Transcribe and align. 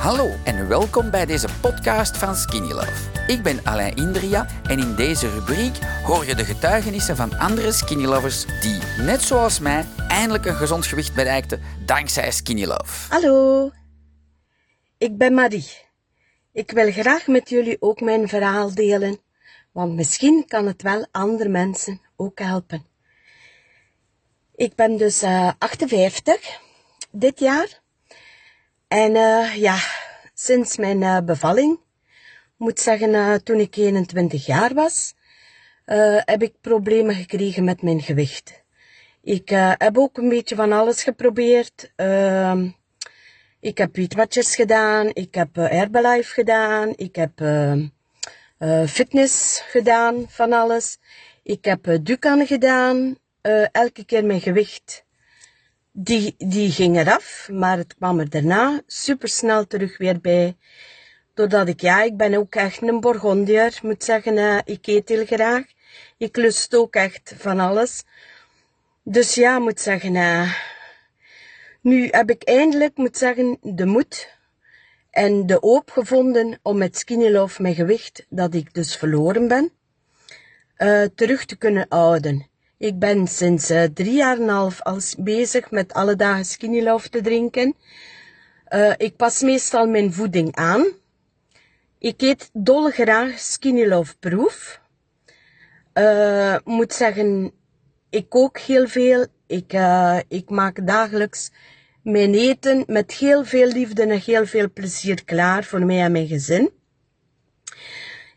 Hallo 0.00 0.30
en 0.44 0.68
welkom 0.68 1.10
bij 1.10 1.26
deze 1.26 1.48
podcast 1.60 2.16
van 2.16 2.34
Skinny 2.34 2.72
Love. 2.72 3.26
Ik 3.26 3.42
ben 3.42 3.64
Alain 3.64 3.96
Indria 3.96 4.46
en 4.62 4.78
in 4.78 4.94
deze 4.94 5.30
rubriek 5.30 5.76
hoor 6.04 6.26
je 6.26 6.34
de 6.34 6.44
getuigenissen 6.44 7.16
van 7.16 7.38
andere 7.38 7.72
Skinny 7.72 8.04
Lovers 8.04 8.46
die, 8.60 8.78
net 8.98 9.22
zoals 9.22 9.58
mij, 9.58 9.84
eindelijk 10.08 10.44
een 10.44 10.54
gezond 10.54 10.86
gewicht 10.86 11.14
bereikten 11.14 11.60
dankzij 11.86 12.30
Skinny 12.30 12.64
Love. 12.64 13.12
Hallo, 13.12 13.70
ik 14.98 15.18
ben 15.18 15.34
Marie. 15.34 15.68
Ik 16.52 16.70
wil 16.70 16.92
graag 16.92 17.26
met 17.26 17.48
jullie 17.48 17.76
ook 17.80 18.00
mijn 18.00 18.28
verhaal 18.28 18.74
delen, 18.74 19.18
want 19.72 19.94
misschien 19.94 20.44
kan 20.46 20.66
het 20.66 20.82
wel 20.82 21.06
andere 21.10 21.48
mensen 21.48 22.00
ook 22.16 22.38
helpen. 22.38 22.86
Ik 24.54 24.74
ben 24.74 24.96
dus 24.96 25.22
uh, 25.22 25.50
58 25.58 26.60
dit 27.10 27.38
jaar 27.38 27.80
en 28.90 29.14
uh, 29.14 29.54
ja, 29.54 29.76
sinds 30.34 30.76
mijn 30.76 31.00
uh, 31.02 31.18
bevalling, 31.24 31.78
moet 32.56 32.80
zeggen 32.80 33.10
uh, 33.10 33.34
toen 33.34 33.60
ik 33.60 33.76
21 33.76 34.46
jaar 34.46 34.74
was, 34.74 35.14
heb 36.24 36.42
ik 36.42 36.60
problemen 36.60 37.14
gekregen 37.14 37.64
met 37.64 37.82
mijn 37.82 38.00
gewicht. 38.00 38.62
Ik 39.22 39.48
heb 39.78 39.98
ook 39.98 40.16
een 40.16 40.28
beetje 40.28 40.54
van 40.54 40.72
alles 40.72 41.02
geprobeerd. 41.02 41.92
Ehm, 41.96 42.68
ik 43.60 43.78
heb 43.78 43.96
Watchers 44.16 44.54
gedaan, 44.54 45.10
ik 45.12 45.34
heb 45.34 45.54
Herbalife 45.54 46.32
gedaan, 46.32 46.92
ik 46.96 47.16
heb 47.16 47.32
fitness 48.88 49.60
gedaan, 49.60 50.24
van 50.28 50.52
alles. 50.52 50.98
Ik 51.42 51.64
heb 51.64 51.98
Dukan 52.02 52.46
gedaan, 52.46 53.16
elke 53.72 54.04
keer 54.04 54.24
mijn 54.24 54.40
gewicht 54.40 55.04
die, 56.02 56.34
die 56.38 56.70
ging 56.70 56.96
eraf, 56.96 57.48
maar 57.52 57.76
het 57.76 57.94
kwam 57.94 58.18
er 58.18 58.30
daarna 58.30 58.80
supersnel 58.86 59.66
terug 59.66 59.98
weer 59.98 60.20
bij. 60.20 60.56
Doordat 61.34 61.68
ik, 61.68 61.80
ja, 61.80 62.02
ik 62.02 62.16
ben 62.16 62.34
ook 62.34 62.54
echt 62.54 62.82
een 62.82 63.00
Bourgondier, 63.00 63.78
moet 63.82 64.04
zeggen, 64.04 64.36
uh, 64.36 64.58
ik 64.64 64.86
eet 64.86 65.08
heel 65.08 65.26
graag. 65.26 65.62
Ik 66.16 66.36
lust 66.36 66.74
ook 66.74 66.94
echt 66.94 67.34
van 67.36 67.60
alles. 67.60 68.04
Dus 69.02 69.34
ja, 69.34 69.58
moet 69.58 69.80
zeggen, 69.80 70.14
uh, 70.14 70.54
nu 71.80 72.08
heb 72.10 72.30
ik 72.30 72.42
eindelijk, 72.42 72.96
moet 72.96 73.16
zeggen, 73.16 73.58
de 73.60 73.86
moed 73.86 74.28
en 75.10 75.46
de 75.46 75.58
hoop 75.60 75.90
gevonden 75.90 76.58
om 76.62 76.78
met 76.78 76.98
Skinny 76.98 77.30
Love 77.30 77.62
mijn 77.62 77.74
gewicht, 77.74 78.26
dat 78.28 78.54
ik 78.54 78.74
dus 78.74 78.96
verloren 78.96 79.48
ben, 79.48 79.72
uh, 80.78 81.04
terug 81.14 81.44
te 81.44 81.56
kunnen 81.56 81.86
houden. 81.88 82.49
Ik 82.80 82.98
ben 82.98 83.26
sinds 83.26 83.70
uh, 83.70 83.82
drie 83.82 84.12
jaar 84.12 84.38
en 84.38 84.48
half 84.48 84.82
al 84.82 84.98
bezig 85.18 85.70
met 85.70 85.92
alle 85.92 86.16
dagen 86.16 86.44
Skinny 86.44 86.82
Love 86.82 87.08
te 87.08 87.20
drinken. 87.20 87.74
Uh, 88.68 88.92
ik 88.96 89.16
pas 89.16 89.40
meestal 89.42 89.86
mijn 89.86 90.12
voeding 90.12 90.56
aan. 90.56 90.86
Ik 91.98 92.22
eet 92.22 92.50
dolgraag 92.52 93.38
Skinny 93.38 93.86
Love 93.86 94.16
proef. 94.18 94.80
Uh, 95.94 96.56
moet 96.64 96.92
zeggen, 96.92 97.52
ik 98.10 98.28
kook 98.28 98.58
heel 98.58 98.88
veel. 98.88 99.26
Ik, 99.46 99.72
ik 100.28 100.50
maak 100.50 100.86
dagelijks 100.86 101.50
mijn 102.02 102.34
eten 102.34 102.84
met 102.86 103.12
heel 103.12 103.44
veel 103.44 103.66
liefde 103.66 104.02
en 104.02 104.20
heel 104.20 104.46
veel 104.46 104.70
plezier 104.72 105.24
klaar 105.24 105.64
voor 105.64 105.84
mij 105.84 106.00
en 106.00 106.12
mijn 106.12 106.26
gezin. 106.26 106.70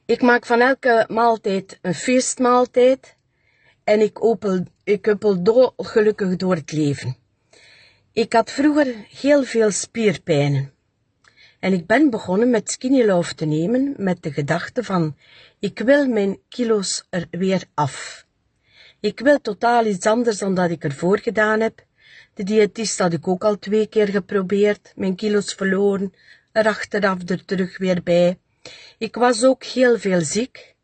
Ik 0.05 0.22
maak 0.22 0.45
van 0.45 0.59
elke 0.61 1.05
maaltijd 1.09 1.80
een 1.81 1.95
feestmaaltijd 1.95 3.16
en 3.84 4.00
ik, 4.00 4.23
opel, 4.23 4.64
ik 4.84 5.06
huppel 5.06 5.44
dolgelukkig 5.44 6.36
door 6.36 6.56
het 6.56 6.72
leven. 6.72 7.16
Ik 8.12 8.34
had 8.34 8.52
vroeger 8.52 8.95
heel 9.09 9.44
veel 9.44 9.72
spierpijnen. 9.72 10.72
En 11.59 11.73
ik 11.73 11.86
ben 11.86 12.09
begonnen 12.09 12.50
met 12.50 12.72
skinny 12.72 13.06
love 13.06 13.36
te 13.36 13.45
nemen 13.45 13.94
met 13.98 14.23
de 14.23 14.31
gedachte 14.31 14.84
van, 14.84 15.17
ik 15.59 15.80
wil 15.80 16.08
mijn 16.08 16.40
kilo's 16.50 17.08
er 17.09 17.28
weer 17.31 17.64
af. 17.73 18.25
Ik 19.00 19.19
wil 19.19 19.41
totaal 19.41 19.86
iets 19.86 20.06
anders 20.06 20.38
dan 20.38 20.56
dat 20.56 20.69
ik 20.69 20.84
ervoor 20.84 21.19
gedaan 21.19 21.59
heb. 21.59 21.86
De 22.34 22.44
diëtist 22.44 23.00
had 23.00 23.13
ik 23.13 23.28
ook 23.28 23.44
al 23.44 23.59
twee 23.59 23.88
keer 23.88 24.07
geprobeerd, 24.07 24.94
mijn 24.96 25.16
kilo's 25.16 25.53
verloren, 25.53 26.13
er 26.52 26.68
achteraf 26.68 27.30
er 27.30 27.46
terug 27.46 27.78
weer 27.78 28.03
bij. 28.03 28.38
Ik 28.97 29.16
was 29.16 29.44
ook 29.44 29.63
heel 29.63 30.00
veel 30.00 30.22
ziek. 30.22 30.75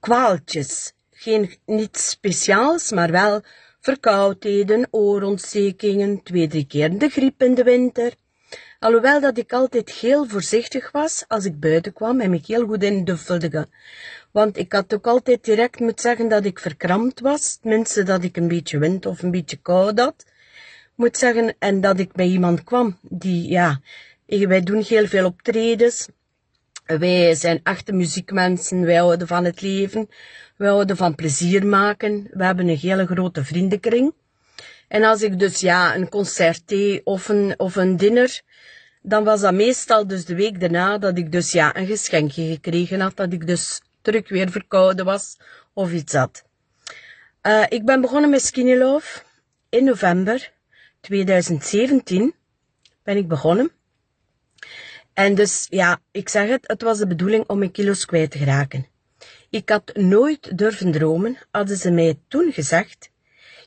Kwaaltjes, 0.00 0.92
geen, 1.22 1.50
niets 1.66 2.10
speciaals, 2.10 2.90
maar 2.90 3.10
wel 3.10 3.42
verkoudheden, 3.80 4.88
oorontstekingen, 4.90 6.22
twee, 6.22 6.48
drie 6.48 6.66
keer 6.66 6.98
de 6.98 7.08
griep 7.08 7.42
in 7.42 7.54
de 7.54 7.62
winter. 7.62 8.12
Alhoewel 8.78 9.20
dat 9.20 9.38
ik 9.38 9.52
altijd 9.52 9.90
heel 9.90 10.26
voorzichtig 10.26 10.90
was 10.90 11.24
als 11.28 11.44
ik 11.44 11.60
buiten 11.60 11.92
kwam 11.92 12.20
en 12.20 12.30
me 12.30 12.40
heel 12.46 12.66
goed 12.66 12.82
induffelde. 12.82 13.68
Want 14.30 14.56
ik 14.56 14.72
had 14.72 14.94
ook 14.94 15.06
altijd 15.06 15.44
direct 15.44 15.80
moeten 15.80 16.02
zeggen 16.02 16.28
dat 16.28 16.44
ik 16.44 16.58
verkrampt 16.58 17.20
was, 17.20 17.56
tenminste 17.56 18.02
dat 18.02 18.24
ik 18.24 18.36
een 18.36 18.48
beetje 18.48 18.78
wind 18.78 19.06
of 19.06 19.22
een 19.22 19.30
beetje 19.30 19.56
koud 19.56 19.98
had. 19.98 20.24
Moet 20.94 21.16
zeggen, 21.16 21.54
en 21.58 21.80
dat 21.80 21.98
ik 21.98 22.12
bij 22.12 22.26
iemand 22.26 22.64
kwam 22.64 22.98
die, 23.02 23.48
ja, 23.48 23.80
wij 24.26 24.62
doen 24.62 24.82
heel 24.82 25.06
veel 25.06 25.24
optredens. 25.24 26.08
Wij 26.98 27.34
zijn 27.34 27.60
echte 27.62 27.92
muziekmensen, 27.92 28.84
wij 28.84 28.96
houden 28.96 29.26
van 29.26 29.44
het 29.44 29.60
leven. 29.60 30.08
We 30.56 30.66
houden 30.66 30.96
van 30.96 31.14
plezier 31.14 31.66
maken. 31.66 32.28
We 32.32 32.44
hebben 32.44 32.68
een 32.68 32.76
hele 32.76 33.06
grote 33.06 33.44
vriendenkring. 33.44 34.14
En 34.88 35.04
als 35.04 35.22
ik 35.22 35.38
dus 35.38 35.60
ja, 35.60 35.94
een 35.94 36.08
concert 36.08 36.74
of 37.04 37.28
een, 37.28 37.54
of 37.56 37.76
een 37.76 37.96
dinner, 37.96 38.40
dan 39.02 39.24
was 39.24 39.40
dat 39.40 39.52
meestal 39.52 40.06
dus 40.06 40.24
de 40.24 40.34
week 40.34 40.60
daarna 40.60 40.98
dat 40.98 41.18
ik 41.18 41.32
dus 41.32 41.52
ja, 41.52 41.76
een 41.76 41.86
geschenkje 41.86 42.52
gekregen 42.52 43.00
had, 43.00 43.16
dat 43.16 43.32
ik 43.32 43.46
dus 43.46 43.80
terug 44.02 44.28
weer 44.28 44.50
verkouden 44.50 45.04
was 45.04 45.38
of 45.72 45.92
iets 45.92 46.12
had. 46.12 46.44
Uh, 47.42 47.62
ik 47.68 47.84
ben 47.84 48.00
begonnen 48.00 48.30
met 48.30 48.42
Skinny 48.42 48.76
Love 48.76 49.22
in 49.68 49.84
november 49.84 50.52
2017 51.00 52.34
ben 53.02 53.16
ik 53.16 53.28
begonnen. 53.28 53.70
En 55.14 55.34
dus 55.34 55.66
ja, 55.70 56.00
ik 56.10 56.28
zeg 56.28 56.48
het, 56.48 56.66
het 56.66 56.82
was 56.82 56.98
de 56.98 57.06
bedoeling 57.06 57.48
om 57.48 57.58
mijn 57.58 57.70
kilo's 57.70 58.04
kwijt 58.04 58.30
te 58.30 58.38
geraken. 58.38 58.86
Ik 59.50 59.68
had 59.68 59.94
nooit 59.94 60.58
durven 60.58 60.92
dromen, 60.92 61.38
hadden 61.50 61.76
ze 61.76 61.90
mij 61.90 62.18
toen 62.28 62.52
gezegd. 62.52 63.10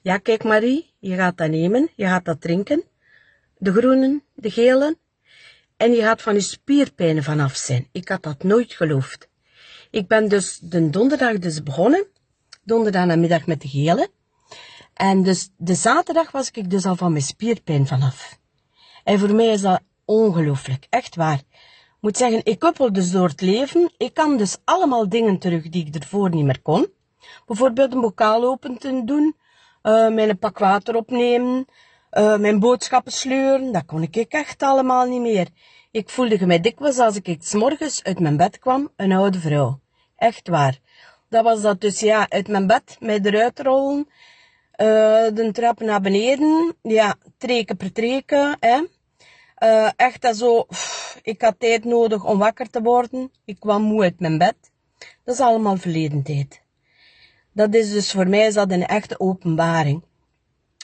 Ja, 0.02 0.18
kijk 0.18 0.44
Marie, 0.44 0.94
je 1.00 1.16
gaat 1.16 1.38
dat 1.38 1.50
nemen, 1.50 1.90
je 1.96 2.06
gaat 2.06 2.26
dat 2.26 2.42
drinken. 2.42 2.84
De 3.58 3.72
groenen, 3.72 4.24
de 4.34 4.52
gele. 4.52 4.98
En 5.78 5.92
je 5.92 6.02
gaat 6.02 6.22
van 6.22 6.34
je 6.34 6.42
spierpijnen 6.42 7.24
vanaf 7.24 7.56
zijn. 7.56 7.88
Ik 7.92 8.10
had 8.10 8.24
dat 8.24 8.44
nooit 8.44 8.74
geloofd. 8.74 9.30
Ik 9.92 10.08
ben 10.08 10.30
dus 10.30 10.60
de 10.60 10.90
donderdag 10.90 11.40
dus 11.40 11.64
begonnen. 11.64 12.08
Donderdag 12.64 13.06
namiddag 13.06 13.46
met 13.46 13.62
de 13.62 13.68
gele. 13.68 14.10
En 14.94 15.24
dus 15.24 15.50
de 15.58 15.76
zaterdag 15.76 16.32
was 16.32 16.52
ik 16.52 16.70
dus 16.70 16.86
al 16.86 16.96
van 16.96 17.12
mijn 17.12 17.24
spierpijn 17.24 17.88
vanaf. 17.88 18.40
En 19.04 19.20
voor 19.20 19.36
mij 19.36 19.48
is 19.48 19.62
dat 19.62 19.82
ongelooflijk. 20.06 20.88
Echt 20.90 21.16
waar 21.16 21.42
moet 22.06 22.18
zeggen, 22.18 22.42
ik 22.44 22.60
kuppel 22.60 22.94
dus 22.94 23.12
door 23.12 23.28
het 23.28 23.42
leven. 23.42 23.92
Ik 23.98 24.14
kan 24.14 24.38
dus 24.38 24.58
allemaal 24.64 25.10
dingen 25.10 25.40
terug 25.40 25.70
die 25.70 25.86
ik 25.86 25.96
ervoor 25.96 26.30
niet 26.30 26.46
meer 26.46 26.62
kon. 26.62 26.88
Bijvoorbeeld 27.46 27.94
een 27.94 28.02
bokaal 28.02 28.44
open 28.44 28.78
te 28.78 29.02
doen, 29.06 29.36
uh, 29.84 30.10
mijn 30.10 30.38
pak 30.38 30.60
water 30.60 30.96
opnemen, 30.96 31.66
uh, 32.12 32.38
mijn 32.38 32.60
boodschappen 32.60 33.12
sleuren. 33.12 33.72
Dat 33.72 33.86
kon 33.86 34.02
ik 34.02 34.16
echt 34.16 34.64
allemaal 34.64 35.06
niet 35.06 35.22
meer. 35.22 35.48
Ik 35.92 36.10
voelde 36.10 36.46
mij 36.46 36.60
dikwijls 36.60 36.98
als 36.98 37.16
ik 37.16 37.38
s 37.40 37.54
morgens 37.54 38.04
uit 38.04 38.20
mijn 38.20 38.38
bed 38.38 38.60
kwam, 38.60 38.92
een 38.96 39.12
oude 39.12 39.40
vrouw. 39.40 39.80
Echt 40.16 40.48
waar. 40.48 40.80
Dat 41.30 41.44
was 41.44 41.62
dat 41.62 41.82
dus, 41.82 42.00
ja, 42.00 42.30
uit 42.30 42.48
mijn 42.48 42.68
bed, 42.68 42.98
mij 43.00 43.20
eruit 43.22 43.60
rollen, 43.60 44.08
uh, 44.78 44.88
de 45.34 45.50
trap 45.54 45.80
naar 45.80 46.02
beneden, 46.02 46.76
ja, 46.82 47.16
treken 47.38 47.78
per 47.78 47.92
treken, 47.92 48.58
hè. 48.60 48.82
Uh, 49.66 49.90
echt 49.96 50.36
zo, 50.36 50.66
ik 51.24 51.42
had 51.42 51.60
tijd 51.60 51.84
nodig 51.86 52.24
om 52.24 52.38
wakker 52.38 52.70
te 52.70 52.82
worden. 52.82 53.32
Ik 53.46 53.60
kwam 53.60 53.82
moe 53.82 54.04
uit 54.04 54.20
mijn 54.20 54.38
bed. 54.38 54.56
Dat 55.24 55.36
is 55.36 55.42
allemaal 55.42 55.78
verleden 55.78 56.24
tijd. 56.24 56.62
Dat 57.52 57.74
is 57.74 57.92
dus 57.92 58.12
voor 58.12 58.28
mij 58.28 58.48
is 58.48 58.54
dat 58.54 58.72
een 58.72 58.86
echte 58.86 59.20
openbaring. 59.20 60.04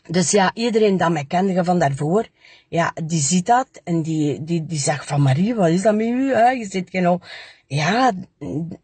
Dus 0.07 0.31
ja, 0.31 0.51
iedereen 0.53 0.97
dat 0.97 1.11
mij 1.11 1.25
kende 1.25 1.63
van 1.63 1.79
daarvoor, 1.79 2.27
ja, 2.69 2.93
die 3.03 3.19
ziet 3.19 3.45
dat 3.45 3.81
en 3.83 4.01
die, 4.01 4.43
die, 4.43 4.65
die 4.65 4.79
zegt 4.79 5.05
van 5.05 5.21
Marie, 5.21 5.55
wat 5.55 5.69
is 5.69 5.81
dat 5.81 5.95
met 5.95 6.07
u? 6.07 6.35
Je 6.35 6.65
zit 6.69 6.91
ja, 7.67 8.11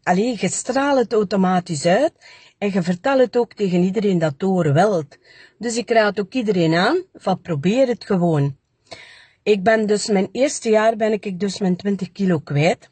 alleen 0.02 0.36
je 0.38 0.48
straalt 0.48 0.98
het 0.98 1.12
automatisch 1.12 1.86
uit 1.86 2.12
en 2.58 2.72
je 2.72 2.82
vertelt 2.82 3.20
het 3.20 3.36
ook 3.36 3.52
tegen 3.52 3.82
iedereen 3.82 4.18
dat 4.18 4.34
horen 4.38 4.74
wilt. 4.74 5.18
Dus 5.58 5.76
ik 5.76 5.90
raad 5.90 6.20
ook 6.20 6.32
iedereen 6.32 6.74
aan 6.74 7.02
van 7.14 7.40
probeer 7.40 7.86
het 7.86 8.04
gewoon. 8.04 8.56
Ik 9.48 9.62
ben 9.62 9.86
dus, 9.86 10.06
mijn 10.06 10.28
eerste 10.32 10.70
jaar 10.70 10.96
ben 10.96 11.12
ik 11.12 11.40
dus 11.40 11.58
mijn 11.58 11.76
20 11.76 12.12
kilo 12.12 12.38
kwijt. 12.38 12.88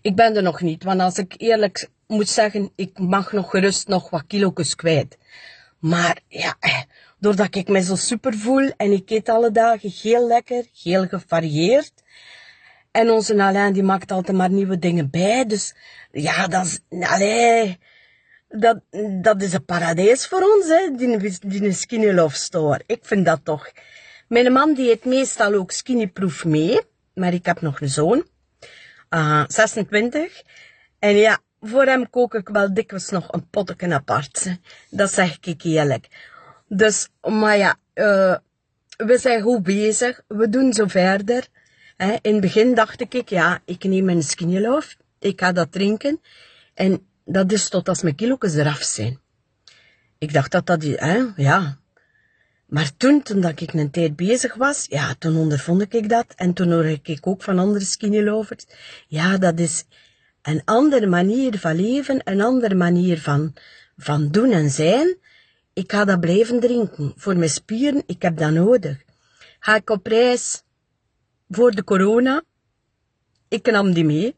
Ik 0.00 0.14
ben 0.14 0.36
er 0.36 0.42
nog 0.42 0.60
niet, 0.60 0.84
want 0.84 1.00
als 1.00 1.18
ik 1.18 1.34
eerlijk 1.36 1.88
moet 2.06 2.28
zeggen, 2.28 2.72
ik 2.74 2.98
mag 2.98 3.32
nog 3.32 3.50
gerust 3.50 3.88
nog 3.88 4.10
wat 4.10 4.24
kilo's 4.26 4.74
kwijt. 4.74 5.18
Maar 5.78 6.20
ja, 6.28 6.56
eh, 6.60 6.80
doordat 7.18 7.54
ik 7.54 7.68
me 7.68 7.82
zo 7.82 7.94
super 7.94 8.34
voel 8.34 8.72
en 8.76 8.92
ik 8.92 9.10
eet 9.10 9.28
alle 9.28 9.50
dagen 9.50 9.92
heel 10.02 10.26
lekker, 10.26 10.64
heel 10.82 11.06
gevarieerd. 11.06 11.92
En 12.90 13.10
onze 13.10 13.42
Alain 13.42 13.72
die 13.72 13.82
maakt 13.82 14.12
altijd 14.12 14.36
maar 14.36 14.50
nieuwe 14.50 14.78
dingen 14.78 15.10
bij. 15.10 15.44
Dus 15.46 15.74
ja, 16.10 16.46
dat 16.46 16.66
is, 16.66 16.80
allee, 17.00 17.78
dat, 18.48 18.80
dat 19.22 19.42
is 19.42 19.52
een 19.52 19.64
paradijs 19.64 20.26
voor 20.26 20.42
ons, 20.42 20.68
hè, 20.68 20.90
die, 20.96 21.38
die 21.40 21.72
Skinny 21.72 22.12
Love 22.12 22.36
Store. 22.36 22.82
Ik 22.86 23.00
vind 23.02 23.24
dat 23.24 23.40
toch. 23.44 23.70
Mijn 24.32 24.52
man 24.52 24.74
die 24.74 24.90
eet 24.90 25.04
meestal 25.04 25.54
ook 25.54 25.70
skinnyproof 25.70 26.44
mee, 26.44 26.80
maar 27.14 27.34
ik 27.34 27.46
heb 27.46 27.60
nog 27.60 27.80
een 27.80 27.88
zoon, 27.88 28.26
uh, 29.10 29.44
26. 29.46 30.42
En 30.98 31.16
ja, 31.16 31.38
voor 31.60 31.84
hem 31.84 32.10
kook 32.10 32.34
ik 32.34 32.48
wel 32.48 32.74
dikwijls 32.74 33.08
nog 33.10 33.32
een 33.32 33.48
potje 33.48 33.94
apart. 33.94 34.58
Dat 34.90 35.12
zeg 35.12 35.38
ik 35.40 35.62
eerlijk. 35.62 36.08
Dus, 36.68 37.08
maar 37.20 37.56
ja, 37.56 37.76
uh, 37.94 38.36
we 38.96 39.18
zijn 39.18 39.42
goed 39.42 39.62
bezig. 39.62 40.22
We 40.26 40.48
doen 40.48 40.72
zo 40.72 40.86
verder. 40.86 41.46
In 41.96 42.32
het 42.32 42.40
begin 42.40 42.74
dacht 42.74 43.00
ik, 43.00 43.28
ja, 43.28 43.60
ik 43.64 43.84
neem 43.84 44.08
een 44.08 44.22
skinny 44.22 44.60
love. 44.60 44.94
Ik 45.18 45.40
ga 45.40 45.52
dat 45.52 45.72
drinken. 45.72 46.20
En 46.74 47.06
dat 47.24 47.52
is 47.52 47.68
tot 47.68 47.88
als 47.88 48.02
mijn 48.02 48.14
kilo's 48.14 48.54
eraf 48.54 48.82
zijn. 48.82 49.20
Ik 50.18 50.32
dacht 50.32 50.50
dat 50.50 50.66
dat, 50.66 50.82
hè, 50.82 51.24
ja. 51.36 51.80
Maar 52.72 52.96
toen, 52.96 53.22
toen 53.22 53.40
dat 53.40 53.60
ik 53.60 53.72
een 53.72 53.90
tijd 53.90 54.16
bezig 54.16 54.54
was, 54.54 54.86
ja, 54.88 55.14
toen 55.18 55.36
ondervond 55.36 55.94
ik 55.94 56.08
dat. 56.08 56.26
En 56.36 56.52
toen 56.52 56.72
hoorde 56.72 57.00
ik 57.02 57.26
ook 57.26 57.42
van 57.42 57.58
andere 57.58 57.84
skinny 57.84 58.22
lovers. 58.22 58.64
Ja, 59.06 59.38
dat 59.38 59.58
is 59.58 59.84
een 60.42 60.62
andere 60.64 61.06
manier 61.06 61.58
van 61.58 61.76
leven, 61.76 62.20
een 62.24 62.40
andere 62.40 62.74
manier 62.74 63.20
van, 63.20 63.54
van 63.96 64.28
doen 64.28 64.50
en 64.50 64.70
zijn. 64.70 65.16
Ik 65.72 65.92
ga 65.92 66.04
dat 66.04 66.20
blijven 66.20 66.60
drinken. 66.60 67.12
Voor 67.16 67.36
mijn 67.36 67.50
spieren, 67.50 68.02
ik 68.06 68.22
heb 68.22 68.36
dat 68.36 68.50
nodig. 68.50 69.02
Ga 69.58 69.76
ik 69.76 69.90
op 69.90 70.06
reis 70.06 70.62
voor 71.48 71.70
de 71.70 71.84
corona? 71.84 72.42
Ik 73.48 73.70
nam 73.70 73.92
die 73.92 74.04
mee. 74.04 74.36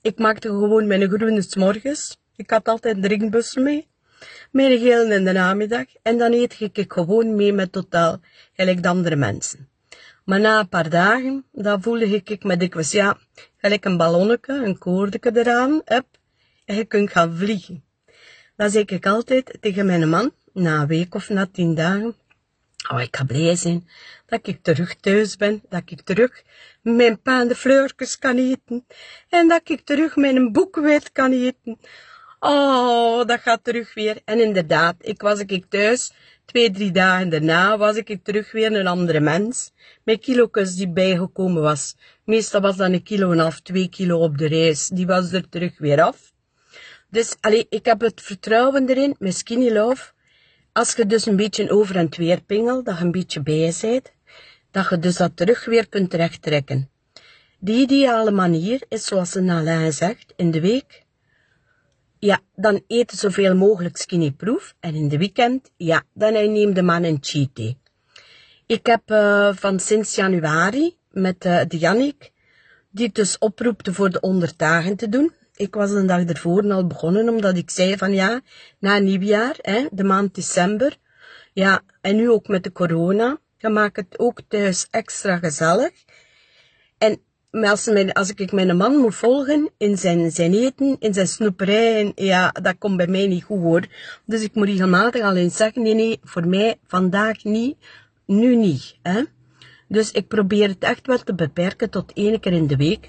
Ik 0.00 0.18
maakte 0.18 0.48
gewoon 0.48 0.86
mijn 0.86 1.08
groene 1.08 1.42
s'morgens. 1.42 2.18
Ik 2.36 2.50
had 2.50 2.68
altijd 2.68 2.96
een 2.96 3.02
drinkbus 3.02 3.54
mee. 3.54 3.89
Mijn 4.50 4.78
geel 4.78 5.10
in 5.10 5.24
de 5.24 5.32
namiddag. 5.32 5.86
En 6.02 6.18
dan 6.18 6.32
eet 6.32 6.60
ik 6.60 6.92
gewoon 6.92 7.34
mee 7.34 7.52
met 7.52 7.72
totaal, 7.72 8.20
gelijk 8.52 8.82
de 8.82 8.88
andere 8.88 9.16
mensen. 9.16 9.68
Maar 10.24 10.40
na 10.40 10.58
een 10.58 10.68
paar 10.68 10.90
dagen, 10.90 11.44
dan 11.52 11.82
voelde 11.82 12.06
ik 12.06 12.44
me 12.44 12.56
dikwijls, 12.56 12.92
ja, 12.92 13.18
gelijk 13.56 13.84
een 13.84 13.96
ballonnetje, 13.96 14.64
een 14.64 14.78
koordje 14.78 15.30
eraan, 15.34 15.80
heb, 15.84 16.06
en 16.64 16.76
je 16.76 16.84
kunt 16.84 17.10
gaan 17.10 17.36
vliegen. 17.36 17.84
Dan 18.56 18.70
zeg 18.70 18.84
ik 18.84 19.06
altijd 19.06 19.58
tegen 19.60 19.86
mijn 19.86 20.08
man, 20.08 20.32
na 20.52 20.80
een 20.80 20.86
week 20.86 21.14
of 21.14 21.28
na 21.28 21.46
tien 21.52 21.74
dagen, 21.74 22.14
oh, 22.90 23.00
ik 23.00 23.16
ga 23.16 23.24
blij 23.24 23.56
zijn 23.56 23.88
dat 24.26 24.46
ik 24.46 24.62
terug 24.62 24.94
thuis 24.94 25.36
ben, 25.36 25.62
dat 25.68 25.82
ik 25.84 26.00
terug 26.02 26.42
mijn 26.82 27.20
pain 27.20 27.48
de 27.48 27.54
fleurtjes 27.54 28.18
kan 28.18 28.36
eten, 28.36 28.86
en 29.28 29.48
dat 29.48 29.68
ik 29.68 29.80
terug 29.84 30.16
mijn 30.16 30.52
boekweit 30.52 31.12
kan 31.12 31.32
eten. 31.32 31.78
Oh, 32.42 33.26
dat 33.26 33.40
gaat 33.40 33.64
terug 33.64 33.94
weer. 33.94 34.20
En 34.24 34.40
inderdaad, 34.40 34.96
ik 34.98 35.20
was 35.20 35.40
ik 35.40 35.64
thuis, 35.68 36.12
twee, 36.44 36.70
drie 36.70 36.90
dagen 36.90 37.28
daarna 37.28 37.78
was 37.78 37.96
ik 37.96 38.24
terug 38.24 38.52
weer 38.52 38.72
een 38.72 38.86
andere 38.86 39.20
mens. 39.20 39.72
Mijn 40.04 40.18
kilo's 40.18 40.74
die 40.74 40.88
bijgekomen 40.88 41.62
was. 41.62 41.96
Meestal 42.24 42.60
was 42.60 42.76
dat 42.76 42.90
een 42.90 43.02
kilo 43.02 43.26
en 43.26 43.32
een 43.32 43.38
half, 43.38 43.60
twee 43.60 43.88
kilo 43.88 44.18
op 44.18 44.38
de 44.38 44.46
reis. 44.46 44.88
Die 44.88 45.06
was 45.06 45.32
er 45.32 45.48
terug 45.48 45.78
weer 45.78 46.02
af. 46.02 46.32
Dus, 47.10 47.36
allee, 47.40 47.66
ik 47.68 47.84
heb 47.84 48.00
het 48.00 48.20
vertrouwen 48.20 48.88
erin, 48.88 49.16
met 49.18 49.36
Skinny 49.36 49.72
Love. 49.72 50.12
Als 50.72 50.94
je 50.94 51.06
dus 51.06 51.26
een 51.26 51.36
beetje 51.36 51.70
over 51.70 51.96
en 51.96 52.08
weer 52.16 52.42
pingelt, 52.42 52.84
dat 52.84 52.98
je 52.98 53.04
een 53.04 53.10
beetje 53.10 53.42
bij 53.42 53.74
bent, 53.80 54.12
dat 54.70 54.88
je 54.88 54.98
dus 54.98 55.16
dat 55.16 55.36
terug 55.36 55.64
weer 55.64 55.88
kunt 55.88 56.10
terechttrekken. 56.10 56.90
Die 57.58 57.80
ideale 57.80 58.30
manier 58.30 58.82
is, 58.88 59.04
zoals 59.04 59.36
Alain 59.36 59.92
zegt, 59.92 60.32
in 60.36 60.50
de 60.50 60.60
week 60.60 61.08
ja, 62.20 62.40
dan 62.54 62.82
eten 62.86 63.18
zoveel 63.18 63.54
mogelijk 63.56 63.96
skinnyproof. 63.96 64.74
En 64.80 64.94
in 64.94 65.08
de 65.08 65.18
weekend, 65.18 65.70
ja, 65.76 66.02
dan 66.14 66.32
neem 66.32 66.74
de 66.74 66.82
man 66.82 67.04
een 67.04 67.18
cheat 67.20 67.56
day. 67.56 67.76
Ik 68.66 68.86
heb 68.86 69.10
uh, 69.10 69.50
van 69.54 69.80
sinds 69.80 70.14
januari 70.14 70.96
met 71.10 71.44
uh, 71.44 71.60
de 71.68 72.14
die 72.90 73.12
dus 73.12 73.38
oproepte 73.38 73.94
voor 73.94 74.10
de 74.10 74.18
100 74.20 74.58
dagen 74.58 74.96
te 74.96 75.08
doen. 75.08 75.32
Ik 75.54 75.74
was 75.74 75.90
een 75.90 76.06
dag 76.06 76.24
ervoor 76.24 76.72
al 76.72 76.86
begonnen, 76.86 77.28
omdat 77.28 77.56
ik 77.56 77.70
zei 77.70 77.96
van 77.96 78.12
ja, 78.12 78.40
na 78.78 78.98
nieuwjaar, 78.98 79.56
hè, 79.60 79.86
de 79.90 80.04
maand 80.04 80.34
december, 80.34 80.96
ja, 81.52 81.82
en 82.00 82.16
nu 82.16 82.30
ook 82.30 82.48
met 82.48 82.64
de 82.64 82.72
corona, 82.72 83.38
je 83.56 83.68
maakt 83.68 83.96
het 83.96 84.18
ook 84.18 84.40
thuis 84.48 84.86
extra 84.90 85.38
gezellig. 85.38 85.92
Als, 87.50 87.86
mijn, 87.86 88.12
als 88.12 88.30
ik 88.30 88.52
mijn 88.52 88.76
man 88.76 88.96
moet 88.96 89.14
volgen 89.14 89.70
in 89.76 89.98
zijn, 89.98 90.30
zijn 90.30 90.54
eten, 90.54 90.96
in 90.98 91.14
zijn 91.14 91.28
snoeperij, 91.28 92.12
ja, 92.14 92.48
dat 92.62 92.74
komt 92.78 92.96
bij 92.96 93.06
mij 93.06 93.26
niet 93.26 93.44
goed 93.44 93.60
hoor. 93.60 93.86
Dus 94.24 94.42
ik 94.42 94.54
moet 94.54 94.66
regelmatig 94.66 95.22
alleen 95.22 95.50
zeggen, 95.50 95.82
nee, 95.82 95.94
nee, 95.94 96.20
voor 96.24 96.46
mij 96.46 96.78
vandaag 96.86 97.44
niet, 97.44 97.76
nu 98.26 98.56
niet. 98.56 98.96
Hè? 99.02 99.22
Dus 99.88 100.10
ik 100.10 100.28
probeer 100.28 100.68
het 100.68 100.82
echt 100.82 101.06
wel 101.06 101.18
te 101.18 101.34
beperken 101.34 101.90
tot 101.90 102.12
één 102.12 102.40
keer 102.40 102.52
in 102.52 102.66
de 102.66 102.76
week. 102.76 103.08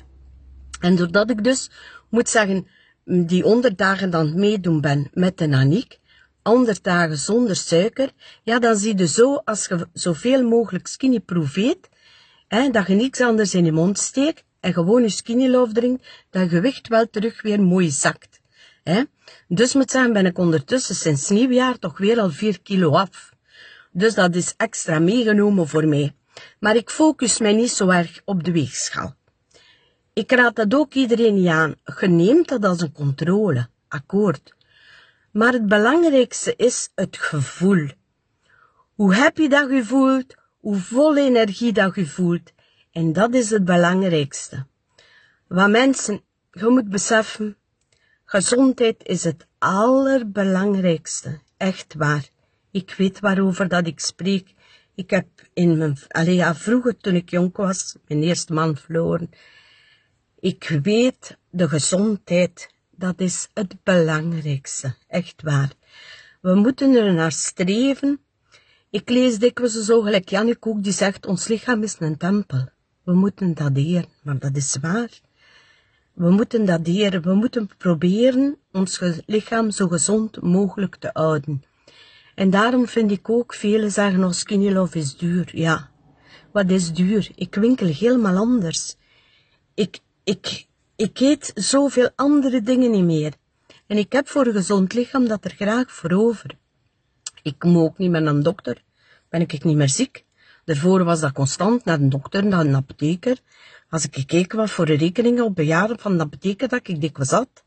En 0.79 0.95
doordat 0.95 1.29
ik 1.29 1.43
dus, 1.43 1.69
moet 2.09 2.29
zeggen, 2.29 2.67
die 3.05 3.43
honderd 3.43 3.77
dagen 3.77 4.09
dan 4.09 4.39
meedoen 4.39 4.81
ben 4.81 5.09
met 5.13 5.37
de 5.37 5.49
Aniek, 5.51 5.99
100 6.43 6.83
dagen 6.83 7.17
zonder 7.17 7.55
suiker, 7.55 8.11
ja, 8.43 8.59
dan 8.59 8.75
zie 8.75 8.97
je 8.97 9.07
zo, 9.07 9.35
als 9.35 9.67
je 9.67 9.87
zoveel 9.93 10.43
mogelijk 10.43 10.87
skinny 10.87 11.19
proefeert, 11.19 11.89
Dat 12.51 12.87
je 12.87 12.95
niks 12.95 13.21
anders 13.21 13.53
in 13.53 13.65
je 13.65 13.71
mond 13.71 13.97
steekt 13.97 14.43
en 14.59 14.73
gewoon 14.73 15.01
je 15.01 15.09
skinny 15.09 15.47
love 15.47 15.73
drinkt, 15.73 16.07
dat 16.29 16.41
je 16.41 16.49
gewicht 16.49 16.87
wel 16.87 17.09
terug 17.09 17.41
weer 17.41 17.61
mooi 17.61 17.89
zakt. 17.91 18.41
Hè. 18.83 19.03
Dus 19.47 19.73
moet 19.73 19.91
zeggen, 19.91 20.13
ben 20.13 20.25
ik 20.25 20.37
ondertussen 20.37 20.95
sinds 20.95 21.29
nieuwjaar 21.29 21.79
toch 21.79 21.97
weer 21.97 22.19
al 22.19 22.29
4 22.29 22.61
kilo 22.61 22.91
af. 22.91 23.29
Dus 23.91 24.13
dat 24.13 24.35
is 24.35 24.53
extra 24.57 24.99
meegenomen 24.99 25.67
voor 25.67 25.87
mij. 25.87 26.15
Maar 26.59 26.75
ik 26.75 26.89
focus 26.89 27.39
mij 27.39 27.53
niet 27.53 27.71
zo 27.71 27.87
erg 27.87 28.21
op 28.25 28.43
de 28.43 28.51
weegschaal. 28.51 29.15
Ik 30.13 30.31
raad 30.31 30.55
dat 30.55 30.73
ook 30.73 30.93
iedereen 30.93 31.35
niet 31.35 31.47
aan. 31.47 31.75
Je 31.99 32.07
neemt 32.07 32.47
dat 32.47 32.65
als 32.65 32.81
een 32.81 32.91
controle, 32.91 33.67
akkoord. 33.87 34.53
Maar 35.31 35.53
het 35.53 35.67
belangrijkste 35.67 36.53
is 36.55 36.89
het 36.95 37.17
gevoel. 37.17 37.87
Hoe 38.95 39.15
happy 39.15 39.47
dat 39.47 39.69
je 39.69 39.83
voelt, 39.85 40.35
hoe 40.61 40.77
vol 40.77 41.17
energie 41.17 41.73
dat 41.73 41.95
je 41.95 42.05
voelt. 42.05 42.51
En 42.91 43.13
dat 43.13 43.33
is 43.33 43.49
het 43.49 43.65
belangrijkste. 43.65 44.65
Wat 45.47 45.69
mensen, 45.69 46.21
je 46.51 46.67
moet 46.67 46.89
beseffen, 46.89 47.57
gezondheid 48.25 49.03
is 49.03 49.23
het 49.23 49.47
allerbelangrijkste. 49.57 51.39
Echt 51.57 51.93
waar. 51.93 52.29
Ik 52.71 52.93
weet 52.97 53.19
waarover 53.19 53.67
dat 53.67 53.87
ik 53.87 53.99
spreek. 53.99 54.53
Ik 54.95 55.09
heb 55.09 55.27
in 55.53 55.77
mijn, 55.77 55.97
allee, 56.07 56.35
ja, 56.35 56.55
vroeger 56.55 56.97
toen 56.97 57.15
ik 57.15 57.29
jong 57.29 57.55
was, 57.55 57.95
mijn 58.07 58.23
eerste 58.23 58.53
man 58.53 58.77
verloren. 58.77 59.29
Ik 60.39 60.79
weet, 60.83 61.37
de 61.49 61.69
gezondheid, 61.69 62.73
dat 62.89 63.19
is 63.19 63.47
het 63.53 63.75
belangrijkste. 63.83 64.95
Echt 65.07 65.41
waar. 65.41 65.71
We 66.41 66.55
moeten 66.55 66.95
er 66.95 67.13
naar 67.13 67.31
streven 67.31 68.19
ik 68.91 69.09
lees 69.09 69.39
dikwijls 69.39 69.73
zo 69.73 70.01
gelijk 70.01 70.29
Jannik 70.29 70.67
ook, 70.67 70.83
die 70.83 70.93
zegt, 70.93 71.25
ons 71.25 71.47
lichaam 71.47 71.83
is 71.83 71.95
een 71.99 72.17
tempel. 72.17 72.69
We 73.03 73.13
moeten 73.13 73.53
dat 73.53 73.75
eren, 73.75 74.09
maar 74.23 74.39
dat 74.39 74.55
is 74.55 74.77
waar. 74.81 75.09
We 76.13 76.29
moeten 76.29 76.65
dat 76.65 76.87
eren, 76.87 77.21
we 77.21 77.33
moeten 77.33 77.69
proberen 77.77 78.57
ons 78.71 79.01
lichaam 79.25 79.71
zo 79.71 79.87
gezond 79.87 80.41
mogelijk 80.41 80.95
te 80.95 81.09
houden. 81.13 81.63
En 82.35 82.49
daarom 82.49 82.87
vind 82.87 83.11
ik 83.11 83.29
ook, 83.29 83.53
velen 83.53 83.91
zeggen, 83.91 84.23
oh, 84.23 84.31
skinny 84.31 84.87
is 84.91 85.17
duur. 85.17 85.49
Ja, 85.57 85.89
wat 86.51 86.69
is 86.69 86.93
duur? 86.93 87.31
Ik 87.35 87.55
winkel 87.55 87.87
helemaal 87.87 88.35
anders. 88.35 88.95
Ik, 89.73 89.99
ik, 90.23 90.67
ik 90.95 91.19
eet 91.19 91.51
zoveel 91.55 92.09
andere 92.15 92.61
dingen 92.61 92.91
niet 92.91 93.03
meer. 93.03 93.33
En 93.87 93.97
ik 93.97 94.11
heb 94.11 94.27
voor 94.27 94.45
een 94.45 94.53
gezond 94.53 94.93
lichaam 94.93 95.27
dat 95.27 95.45
er 95.45 95.51
graag 95.51 95.91
voor 95.91 96.11
over. 96.11 96.59
Ik 97.43 97.63
moet 97.63 97.83
ook 97.83 97.97
niet 97.97 98.11
met 98.11 98.25
een 98.25 98.43
dokter. 98.43 98.83
Ben 99.29 99.41
ik 99.41 99.63
niet 99.63 99.75
meer 99.75 99.89
ziek. 99.89 100.25
Daarvoor 100.65 101.03
was 101.03 101.19
dat 101.19 101.31
constant 101.31 101.85
naar 101.85 101.99
een 101.99 102.09
dokter, 102.09 102.45
naar 102.45 102.65
een 102.65 102.75
apotheker. 102.75 103.37
Als 103.89 104.05
ik 104.05 104.27
keek 104.27 104.53
wat 104.53 104.69
voor 104.69 104.85
rekeningen 104.85 105.43
op 105.43 105.55
bejaarden 105.55 105.99
van 105.99 106.17
de 106.17 106.23
apotheker 106.23 106.67
dat 106.67 106.87
ik 106.87 107.01
dikwijls 107.01 107.31
had. 107.31 107.63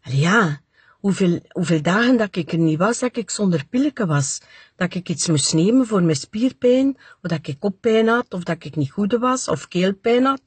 En 0.00 0.16
ja, 0.16 0.60
hoeveel, 1.00 1.40
hoeveel 1.48 1.82
dagen 1.82 2.16
dat 2.16 2.36
ik 2.36 2.52
er 2.52 2.58
niet 2.58 2.78
was, 2.78 2.98
dat 2.98 3.16
ik 3.16 3.30
zonder 3.30 3.66
pilletje 3.66 4.06
was. 4.06 4.40
Dat 4.76 4.94
ik 4.94 5.08
iets 5.08 5.28
moest 5.28 5.54
nemen 5.54 5.86
voor 5.86 6.02
mijn 6.02 6.16
spierpijn, 6.16 6.96
of 7.22 7.30
dat 7.30 7.46
ik 7.46 7.58
koppijn 7.58 8.08
had, 8.08 8.34
of 8.34 8.42
dat 8.42 8.64
ik 8.64 8.76
niet 8.76 8.90
goed 8.90 9.12
was, 9.12 9.48
of 9.48 9.68
keelpijn 9.68 10.24
had. 10.24 10.42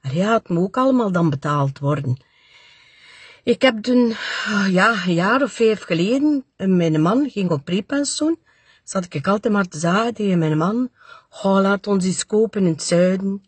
En 0.00 0.14
ja, 0.14 0.32
het 0.32 0.48
moet 0.48 0.64
ook 0.64 0.76
allemaal 0.76 1.12
dan 1.12 1.30
betaald 1.30 1.78
worden. 1.78 2.16
Ik 3.44 3.62
heb 3.62 3.82
toen, 3.82 4.14
ja, 4.70 5.06
een 5.06 5.14
jaar 5.14 5.42
of 5.42 5.52
vijf 5.52 5.82
geleden, 5.82 6.44
mijn 6.56 7.00
man 7.00 7.30
ging 7.30 7.50
op 7.50 7.64
prepensioen. 7.64 8.38
Zat 8.84 9.14
ik 9.14 9.26
altijd 9.26 9.52
maar 9.52 9.68
te 9.68 9.78
zeggen 9.78 10.14
tegen 10.14 10.38
mijn 10.38 10.56
man, 10.56 10.90
oh, 11.42 11.60
laat 11.60 11.86
ons 11.86 12.04
eens 12.04 12.26
kopen 12.26 12.64
in 12.64 12.72
het 12.72 12.82
zuiden. 12.82 13.44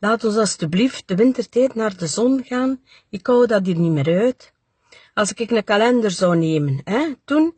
Laat 0.00 0.24
ons 0.24 0.36
alstublieft 0.36 1.08
de 1.08 1.14
wintertijd 1.14 1.74
naar 1.74 1.96
de 1.96 2.06
zon 2.06 2.44
gaan. 2.44 2.80
Ik 3.10 3.26
hou 3.26 3.46
dat 3.46 3.66
hier 3.66 3.76
niet 3.76 3.92
meer 3.92 4.20
uit. 4.20 4.52
Als 5.14 5.32
ik 5.32 5.50
een 5.50 5.64
kalender 5.64 6.10
zou 6.10 6.36
nemen, 6.36 6.80
hè, 6.84 7.14
toen 7.24 7.54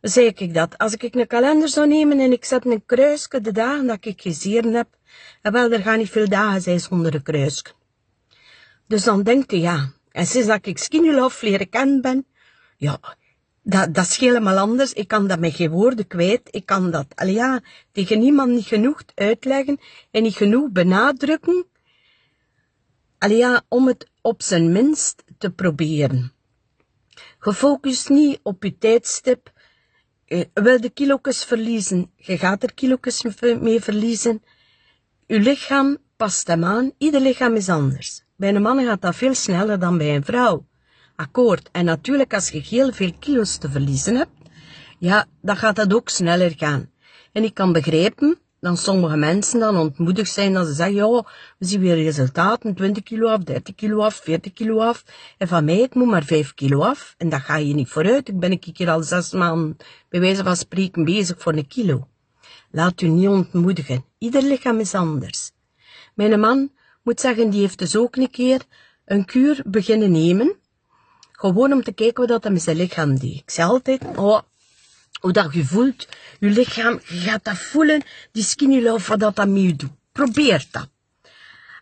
zei 0.00 0.26
ik 0.26 0.54
dat. 0.54 0.78
Als 0.78 0.94
ik 0.94 1.14
een 1.14 1.26
kalender 1.26 1.68
zou 1.68 1.86
nemen 1.86 2.18
en 2.18 2.32
ik 2.32 2.44
zet 2.44 2.66
een 2.66 2.84
kruisje 2.86 3.40
de 3.40 3.52
dagen 3.52 3.86
dat 3.86 4.04
ik 4.04 4.20
gezien 4.20 4.74
heb, 4.74 4.88
en 5.42 5.52
wel, 5.52 5.70
er 5.70 5.82
gaan 5.82 5.98
niet 5.98 6.10
veel 6.10 6.28
dagen 6.28 6.62
zijn 6.62 6.80
zonder 6.80 7.14
een 7.14 7.22
kruisje. 7.22 7.64
Dus 8.86 9.04
dan 9.04 9.22
denkt 9.22 9.50
je, 9.50 9.60
ja, 9.60 9.92
en 10.14 10.26
sinds 10.26 10.46
dat 10.46 10.66
ik 10.66 10.78
Skinny 10.78 11.12
Love 11.12 11.46
leren 11.46 11.68
kennen 11.68 12.00
ben, 12.00 12.26
ja, 12.76 13.00
dat, 13.62 13.94
dat 13.94 14.04
is 14.04 14.16
helemaal 14.16 14.58
anders. 14.58 14.92
Ik 14.92 15.08
kan 15.08 15.26
dat 15.26 15.38
met 15.38 15.54
geen 15.54 15.70
woorden 15.70 16.06
kwijt. 16.06 16.48
Ik 16.50 16.66
kan 16.66 16.90
dat, 16.90 17.06
al 17.14 17.26
ja, 17.26 17.62
tegen 17.92 18.18
niemand 18.18 18.50
niet 18.50 18.66
genoeg 18.66 19.02
uitleggen 19.14 19.80
en 20.10 20.22
niet 20.22 20.36
genoeg 20.36 20.70
benadrukken. 20.70 21.66
Al 23.18 23.30
ja, 23.30 23.62
om 23.68 23.86
het 23.86 24.10
op 24.20 24.42
zijn 24.42 24.72
minst 24.72 25.24
te 25.38 25.50
proberen. 25.50 26.32
Gefocust 27.38 28.08
niet 28.08 28.40
op 28.42 28.62
je 28.62 28.78
tijdstip. 28.78 29.52
Je 30.24 30.50
eh, 30.52 30.62
wil 30.64 30.80
de 30.80 30.90
kilo's 30.90 31.44
verliezen, 31.44 32.10
je 32.16 32.38
gaat 32.38 32.62
er 32.62 32.74
kilo's 32.74 33.22
mee 33.60 33.80
verliezen. 33.80 34.42
Je 35.26 35.40
lichaam 35.40 35.98
past 36.16 36.46
hem 36.46 36.64
aan. 36.64 36.92
Ieder 36.98 37.20
lichaam 37.20 37.54
is 37.54 37.68
anders. 37.68 38.23
Bij 38.36 38.54
een 38.54 38.62
man 38.62 38.84
gaat 38.84 39.02
dat 39.02 39.16
veel 39.16 39.34
sneller 39.34 39.78
dan 39.78 39.98
bij 39.98 40.14
een 40.14 40.24
vrouw. 40.24 40.66
Akkoord. 41.16 41.68
En 41.72 41.84
natuurlijk, 41.84 42.34
als 42.34 42.48
je 42.48 42.60
heel 42.60 42.92
veel 42.92 43.12
kilo's 43.18 43.56
te 43.56 43.70
verliezen 43.70 44.16
hebt, 44.16 44.30
ja, 44.98 45.26
dan 45.40 45.56
gaat 45.56 45.76
dat 45.76 45.94
ook 45.94 46.08
sneller 46.08 46.52
gaan. 46.56 46.90
En 47.32 47.44
ik 47.44 47.54
kan 47.54 47.72
begrijpen 47.72 48.38
dat 48.60 48.78
sommige 48.78 49.16
mensen 49.16 49.60
dan 49.60 49.76
ontmoedigd 49.76 50.32
zijn 50.32 50.52
dat 50.52 50.66
ze 50.66 50.72
zeggen, 50.72 50.94
ja, 50.94 51.24
we 51.58 51.66
zien 51.66 51.80
weer 51.80 52.02
resultaten, 52.02 52.74
20 52.74 53.02
kilo 53.02 53.28
af, 53.28 53.42
30 53.42 53.74
kilo 53.74 54.02
af, 54.02 54.14
40 54.14 54.52
kilo 54.52 54.78
af. 54.78 55.04
En 55.38 55.48
van 55.48 55.64
mij, 55.64 55.80
ik 55.80 55.94
moet 55.94 56.08
maar 56.08 56.24
5 56.24 56.54
kilo 56.54 56.80
af. 56.80 57.14
En 57.18 57.28
dat 57.28 57.40
ga 57.40 57.56
je 57.56 57.74
niet 57.74 57.88
vooruit. 57.88 58.28
Ik 58.28 58.38
ben 58.38 58.50
een 58.50 58.58
keer 58.58 58.90
al 58.90 59.02
zes 59.02 59.32
maanden, 59.32 59.76
bij 60.08 60.20
wijze 60.20 60.42
van 60.42 60.56
spreken, 60.56 61.04
bezig 61.04 61.36
voor 61.38 61.52
een 61.52 61.66
kilo. 61.66 62.08
Laat 62.70 63.00
u 63.00 63.08
niet 63.08 63.28
ontmoedigen. 63.28 64.04
Ieder 64.18 64.42
lichaam 64.42 64.78
is 64.78 64.94
anders. 64.94 65.52
Mijn 66.14 66.40
man 66.40 66.70
moet 67.04 67.20
zeggen, 67.20 67.50
die 67.50 67.60
heeft 67.60 67.78
dus 67.78 67.96
ook 67.96 68.16
een 68.16 68.30
keer 68.30 68.62
een 69.04 69.24
kuur 69.24 69.62
beginnen 69.66 70.10
nemen. 70.10 70.56
Gewoon 71.32 71.72
om 71.72 71.82
te 71.82 71.92
kijken 71.92 72.26
wat 72.26 72.42
dat 72.42 72.52
met 72.52 72.62
zijn 72.62 72.76
lichaam 72.76 73.18
deed. 73.18 73.36
Ik 73.36 73.50
zei 73.50 73.68
altijd, 73.68 74.02
oh, 74.16 74.40
hoe 75.20 75.32
dat 75.32 75.54
je 75.54 75.64
voelt, 75.64 76.08
je 76.40 76.48
lichaam, 76.48 77.00
je 77.06 77.16
gaat 77.16 77.44
dat 77.44 77.56
voelen, 77.56 78.02
die 78.32 78.42
skinny 78.42 78.82
love, 78.82 79.08
wat 79.08 79.20
dat, 79.20 79.36
dat 79.36 79.48
met 79.48 79.62
je 79.62 79.76
doet. 79.76 79.90
Probeer 80.12 80.66
dat. 80.70 80.88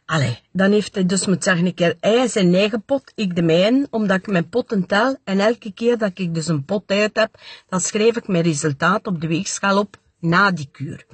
Allee, 0.05 0.39
dan 0.53 0.73
heeft 0.73 0.95
hij 0.95 1.07
dus 1.07 1.27
moet 1.27 1.45
zeggen, 1.45 1.67
een 1.67 1.75
keer 1.75 1.97
hij 2.01 2.29
zijn 2.29 2.55
eigen 2.55 2.83
pot, 2.83 3.13
ik 3.15 3.37
de 3.37 3.43
mijne, 3.43 3.87
omdat 3.91 4.17
ik 4.17 4.27
mijn 4.27 4.49
potten 4.49 4.87
tel. 4.87 5.17
En 5.25 5.41
elke 5.41 5.73
keer 5.73 5.99
dat 5.99 6.19
ik 6.19 6.35
dus 6.35 6.47
een 6.47 6.65
pot 6.65 6.91
uit 6.91 7.17
heb, 7.17 7.39
dan 7.69 7.81
schrijf 7.81 8.17
ik 8.17 8.29
mijn 8.29 8.45
resultaat 8.45 9.07
op 9.07 9.21
de 9.21 9.27
weegschaal 9.27 9.79
op 9.79 9.97
na 10.19 10.51
die 10.51 10.69
kuur. 10.73 11.07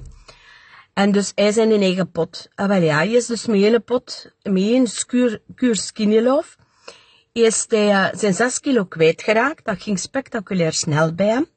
En 0.93 1.11
dus 1.11 1.31
hij 1.35 1.51
zijn 1.51 1.71
in 1.71 1.81
eigen 1.81 2.11
pot. 2.11 2.49
Ah, 2.55 2.67
wel 2.67 2.81
ja, 2.81 2.95
hij 2.95 3.11
is 3.11 3.25
dus 3.25 3.45
met 3.45 3.61
een 3.61 3.83
pot, 3.83 4.31
met 4.43 4.63
een 4.63 4.87
kuur, 5.05 5.41
kuur 5.55 5.75
skinny 5.75 6.19
love. 6.19 6.57
Is 7.31 7.65
hij 7.67 7.87
uh, 7.87 8.07
zijn 8.13 8.33
6 8.33 8.59
kilo 8.59 8.85
kwijtgeraakt. 8.85 9.65
Dat 9.65 9.81
ging 9.81 9.99
spectaculair 9.99 10.73
snel 10.73 11.13
bij 11.13 11.27
hem. 11.27 11.47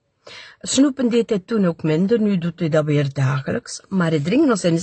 Snoepen 0.60 1.08
deed 1.08 1.30
hij 1.30 1.38
toen 1.38 1.66
ook 1.66 1.82
minder, 1.82 2.20
nu 2.20 2.38
doet 2.38 2.60
hij 2.60 2.68
dat 2.68 2.84
weer 2.84 3.12
dagelijks. 3.12 3.80
Maar 3.88 4.10
hij 4.10 4.20
drinkt 4.20 4.46
nog 4.46 4.58
zijn. 4.58 4.78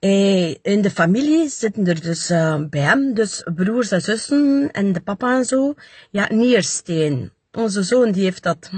Hij, 0.00 0.58
in 0.62 0.82
de 0.82 0.90
familie 0.90 1.48
zitten 1.48 1.86
er 1.86 2.00
dus 2.00 2.30
uh, 2.30 2.64
bij 2.70 2.80
hem, 2.80 3.14
dus 3.14 3.42
broers 3.54 3.90
en 3.90 4.00
zussen 4.02 4.68
en 4.72 4.92
de 4.92 5.00
papa 5.00 5.36
en 5.36 5.44
zo. 5.44 5.74
Ja, 6.10 6.32
Niersteen. 6.32 7.32
Onze 7.52 7.82
zoon 7.82 8.12
die 8.12 8.22
heeft 8.22 8.42
dat 8.42 8.70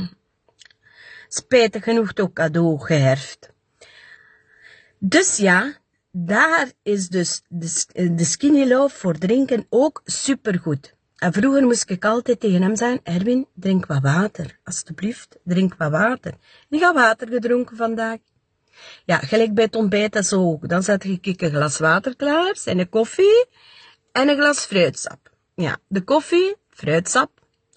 spijtig 1.28 1.84
genoeg 1.84 2.16
ook 2.16 2.32
cadeau 2.32 2.78
geherfd. 2.78 3.56
Dus 4.98 5.36
ja, 5.36 5.76
daar 6.10 6.72
is 6.82 7.08
dus 7.08 7.42
de, 7.48 8.14
de 8.14 8.24
skinny 8.24 8.68
love 8.68 8.96
voor 8.96 9.18
drinken 9.18 9.66
ook 9.68 10.00
supergoed. 10.04 10.96
En 11.16 11.32
vroeger 11.32 11.62
moest 11.62 11.90
ik 11.90 12.04
altijd 12.04 12.40
tegen 12.40 12.62
hem 12.62 12.76
zeggen, 12.76 13.00
Erwin, 13.02 13.46
drink 13.54 13.86
wat 13.86 14.02
water. 14.02 14.58
Alsjeblieft, 14.64 15.38
drink 15.44 15.74
wat 15.78 15.90
water. 15.90 16.32
En 16.70 16.78
ik 16.78 16.92
water 16.94 17.28
gedronken 17.28 17.76
vandaag. 17.76 18.18
Ja, 19.04 19.18
gelijk 19.18 19.54
bij 19.54 19.64
het 19.64 19.76
ontbijt 19.76 20.12
dat 20.12 20.26
zo 20.26 20.40
ook. 20.40 20.68
Dan 20.68 20.82
zet 20.82 21.04
ik 21.04 21.26
een 21.26 21.50
glas 21.50 21.78
water 21.78 22.16
klaar, 22.16 22.60
en 22.64 22.78
een 22.78 22.88
koffie 22.88 23.46
en 24.12 24.28
een 24.28 24.36
glas 24.36 24.64
fruitsap. 24.64 25.30
Ja, 25.54 25.78
de 25.88 26.02
koffie, 26.02 26.56
fruitsap, 26.68 27.30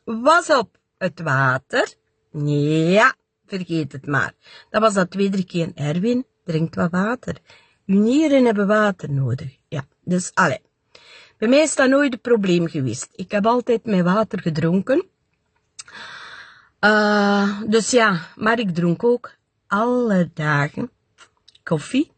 was 0.03 0.49
op. 0.49 0.79
Het 0.97 1.21
water, 1.21 1.93
ja, 2.91 3.15
vergeet 3.45 3.91
het 3.91 4.05
maar. 4.05 4.33
Dat 4.69 4.81
was 4.81 4.93
dat 4.93 5.11
twee, 5.11 5.29
drie 5.29 5.45
keer. 5.45 5.71
Erwin, 5.75 6.25
drink 6.43 6.75
wat 6.75 6.91
water. 6.91 7.37
Nieren 7.85 8.45
hebben 8.45 8.67
water 8.67 9.11
nodig. 9.11 9.57
Ja, 9.67 9.85
dus 10.03 10.31
alle. 10.33 10.61
Bij 11.37 11.49
mij 11.49 11.61
is 11.61 11.75
dat 11.75 11.89
nooit 11.89 12.13
een 12.13 12.21
probleem 12.21 12.67
geweest. 12.67 13.09
Ik 13.15 13.31
heb 13.31 13.45
altijd 13.45 13.85
mijn 13.85 14.03
water 14.03 14.41
gedronken. 14.41 15.05
Uh, 16.79 17.61
dus 17.67 17.91
ja, 17.91 18.19
maar 18.35 18.59
ik 18.59 18.73
dronk 18.73 19.03
ook 19.03 19.35
alle 19.67 20.29
dagen 20.33 20.91
koffie. 21.63 22.11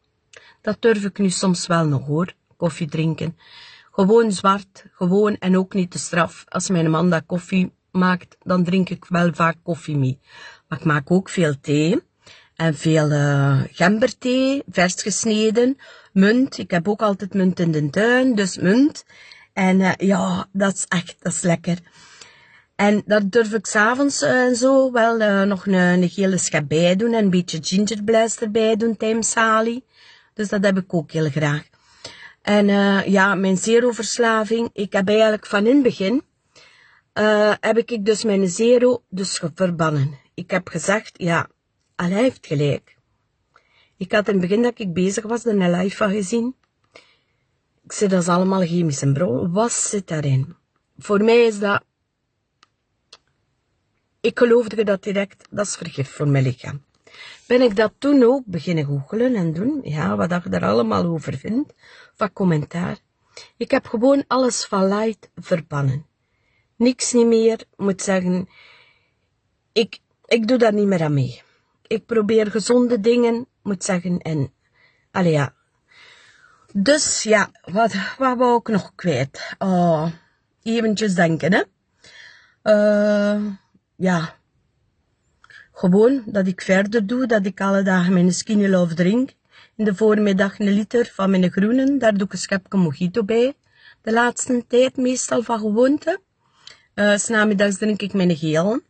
Dat 0.61 0.81
durf 0.81 1.03
ik 1.03 1.17
nu 1.17 1.29
soms 1.29 1.67
wel 1.67 1.85
nog 1.85 2.05
hoor, 2.05 2.33
koffie 2.57 2.89
drinken. 2.89 3.37
Gewoon 3.91 4.31
zwart, 4.31 4.85
gewoon 4.93 5.37
en 5.37 5.57
ook 5.57 5.73
niet 5.73 5.91
te 5.91 5.99
straf. 5.99 6.45
Als 6.47 6.69
mijn 6.69 6.89
man 6.89 7.09
dat 7.09 7.23
koffie 7.25 7.71
maakt, 7.91 8.37
dan 8.43 8.63
drink 8.63 8.89
ik 8.89 9.05
wel 9.05 9.33
vaak 9.33 9.57
koffie 9.63 9.97
mee. 9.97 10.19
Maar 10.67 10.79
ik 10.79 10.85
maak 10.85 11.11
ook 11.11 11.29
veel 11.29 11.59
thee 11.61 12.01
en 12.63 12.75
veel 12.75 13.11
uh, 13.11 13.61
gemberthee, 13.71 14.63
vers 14.69 15.01
gesneden, 15.01 15.77
munt. 16.11 16.57
Ik 16.57 16.71
heb 16.71 16.87
ook 16.87 17.01
altijd 17.01 17.33
munt 17.33 17.59
in 17.59 17.71
de 17.71 17.89
tuin, 17.89 18.35
dus 18.35 18.57
munt. 18.57 19.05
En 19.53 19.79
uh, 19.79 19.91
ja, 19.97 20.47
dat 20.51 20.73
is 20.73 20.85
echt, 20.87 21.15
dat 21.19 21.33
is 21.33 21.41
lekker. 21.41 21.77
En 22.75 23.03
dat 23.05 23.31
durf 23.31 23.53
ik 23.53 23.65
s'avonds 23.65 24.21
uh, 24.21 24.53
zo 24.53 24.91
wel 24.91 25.45
nog 25.45 25.65
een, 25.65 25.73
een 25.73 26.09
gele 26.09 26.37
schep 26.37 26.67
bij 26.67 26.95
doen 26.95 27.13
en 27.13 27.23
een 27.23 27.29
beetje 27.29 27.59
gingerblaster 27.61 28.43
erbij 28.43 28.75
doen 28.75 28.97
tijdens 28.97 29.31
Sali. 29.31 29.83
Dus 30.33 30.49
dat 30.49 30.63
heb 30.63 30.77
ik 30.77 30.93
ook 30.93 31.11
heel 31.11 31.29
graag. 31.29 31.63
En 32.41 32.67
ja, 33.11 33.35
mijn 33.35 33.57
zero-verslaving, 33.57 34.69
ik 34.73 34.93
heb 34.93 35.07
eigenlijk 35.07 35.45
van 35.45 35.65
in 35.65 35.73
het 35.73 35.83
begin, 35.83 36.23
heb 37.59 37.77
ik 37.77 38.05
dus 38.05 38.23
mijn 38.23 38.47
zero 38.47 39.03
dus 39.09 39.41
verbannen. 39.55 40.19
Ik 40.33 40.51
heb 40.51 40.67
gezegd, 40.67 41.11
ja, 41.13 41.47
hij 41.95 42.09
heeft 42.11 42.47
gelijk. 42.47 42.97
Ik 43.97 44.11
had 44.11 44.27
in 44.27 44.33
het 44.33 44.41
begin 44.41 44.61
dat 44.61 44.79
ik 44.79 44.93
bezig 44.93 45.23
was, 45.23 45.43
de 45.43 45.89
van 45.89 46.11
gezien. 46.11 46.55
Ik 47.83 47.91
zei, 47.91 48.09
dat 48.09 48.21
is 48.21 48.27
allemaal 48.27 48.65
chemische 48.65 49.11
bron. 49.11 49.51
Wat 49.51 49.71
zit 49.71 50.07
daarin? 50.07 50.55
Voor 50.97 51.23
mij 51.23 51.45
is 51.45 51.59
dat... 51.59 51.83
Ik 54.21 54.39
geloofde 54.39 54.83
dat 54.83 55.03
direct, 55.03 55.47
dat 55.49 55.65
is 55.65 55.75
vergif 55.75 56.09
voor 56.09 56.27
mijn 56.27 56.43
lichaam. 56.43 56.83
Ben 57.47 57.61
ik 57.61 57.75
dat 57.75 57.93
toen 57.97 58.23
ook 58.23 58.43
beginnen 58.45 58.85
googelen 58.85 59.35
en 59.35 59.53
doen, 59.53 59.79
ja, 59.83 60.15
wat 60.15 60.31
ik 60.31 60.53
er 60.53 60.63
allemaal 60.63 61.05
over 61.05 61.37
vind, 61.37 61.73
van 62.13 62.33
commentaar. 62.33 62.97
Ik 63.57 63.71
heb 63.71 63.85
gewoon 63.87 64.23
alles 64.27 64.65
van 64.65 64.87
light 64.87 65.29
verbannen. 65.35 66.05
Niks 66.75 67.13
niet 67.13 67.27
meer, 67.27 67.63
moet 67.75 68.01
zeggen, 68.01 68.49
ik, 69.71 69.99
ik 70.25 70.47
doe 70.47 70.57
daar 70.57 70.73
niet 70.73 70.87
meer 70.87 71.03
aan 71.03 71.13
mee 71.13 71.41
ik 71.93 72.05
probeer 72.05 72.51
gezonde 72.51 72.99
dingen, 72.99 73.47
moet 73.63 73.83
zeggen, 73.83 74.17
en, 74.17 74.53
allee 75.11 75.31
ja. 75.31 75.53
Dus 76.73 77.23
ja, 77.23 77.51
wat, 77.61 77.93
wat 78.17 78.37
wou 78.37 78.57
ik 78.59 78.67
nog 78.67 78.91
kwijt? 78.95 79.55
Oh, 79.57 80.07
eventjes 80.63 81.15
denken, 81.15 81.53
hè. 81.53 81.63
Uh, 82.63 83.45
ja. 83.95 84.35
Gewoon 85.73 86.23
dat 86.25 86.47
ik 86.47 86.61
verder 86.61 87.07
doe, 87.07 87.25
dat 87.25 87.45
ik 87.45 87.61
alle 87.61 87.83
dagen 87.83 88.13
mijn 88.13 88.33
skinny 88.33 88.67
love 88.67 88.93
drink. 88.93 89.31
In 89.75 89.85
de 89.85 89.95
voormiddag 89.95 90.59
een 90.59 90.69
liter 90.69 91.11
van 91.13 91.29
mijn 91.29 91.51
groenen, 91.51 91.99
daar 91.99 92.13
doe 92.13 92.25
ik 92.25 92.33
een 92.33 92.37
schepje 92.37 92.77
mojito 92.77 93.23
bij. 93.23 93.53
De 94.01 94.13
laatste 94.13 94.63
tijd 94.67 94.97
meestal 94.97 95.43
van 95.43 95.59
gewoonte. 95.59 96.19
Uh, 96.95 97.15
drink 97.69 98.01
ik 98.01 98.13
mijn 98.13 98.37
geel. 98.37 98.81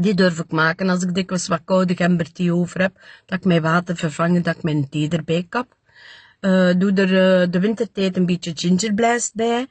Die 0.00 0.14
durf 0.14 0.38
ik 0.38 0.50
maken 0.50 0.88
als 0.88 1.02
ik 1.02 1.14
dikwijls 1.14 1.48
wat 1.48 1.60
koude 1.64 1.96
gemberthee 1.96 2.54
over 2.54 2.80
heb. 2.80 3.00
Dat 3.26 3.38
ik 3.38 3.44
mijn 3.44 3.62
water 3.62 3.96
vervangen, 3.96 4.42
dat 4.42 4.56
ik 4.56 4.62
mijn 4.62 4.88
thee 4.88 5.08
erbij 5.08 5.46
kap. 5.48 5.76
Uh, 6.40 6.74
doe 6.78 6.92
er 6.92 7.42
uh, 7.42 7.50
de 7.50 7.60
wintertijd 7.60 8.16
een 8.16 8.26
beetje 8.26 8.52
gingerblast 8.54 9.34
bij. 9.34 9.66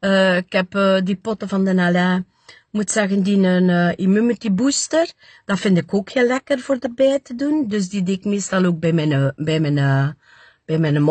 Uh, 0.00 0.36
ik 0.36 0.52
heb 0.52 1.00
die 1.04 1.16
potten 1.16 1.48
van 1.48 1.64
de 1.64 1.80
Alain, 1.80 2.26
moet 2.70 2.90
zeggen, 2.90 3.22
die 3.22 3.46
een 3.46 3.96
immunity 3.96 4.52
booster. 4.52 5.12
Dat 5.44 5.60
vind 5.60 5.78
ik 5.78 5.94
ook 5.94 6.10
heel 6.10 6.26
lekker 6.26 6.58
voor 6.58 6.76
erbij 6.80 7.20
te 7.22 7.34
doen. 7.34 7.68
Dus 7.68 7.88
die 7.88 8.02
deed 8.02 8.16
ik 8.16 8.24
meestal 8.24 8.64
ook 8.64 8.80
bij 8.80 8.92
mijn, 8.92 9.32
bij 9.36 9.60
mijn, 9.60 10.16
bij 10.64 10.78
mijn 10.78 11.02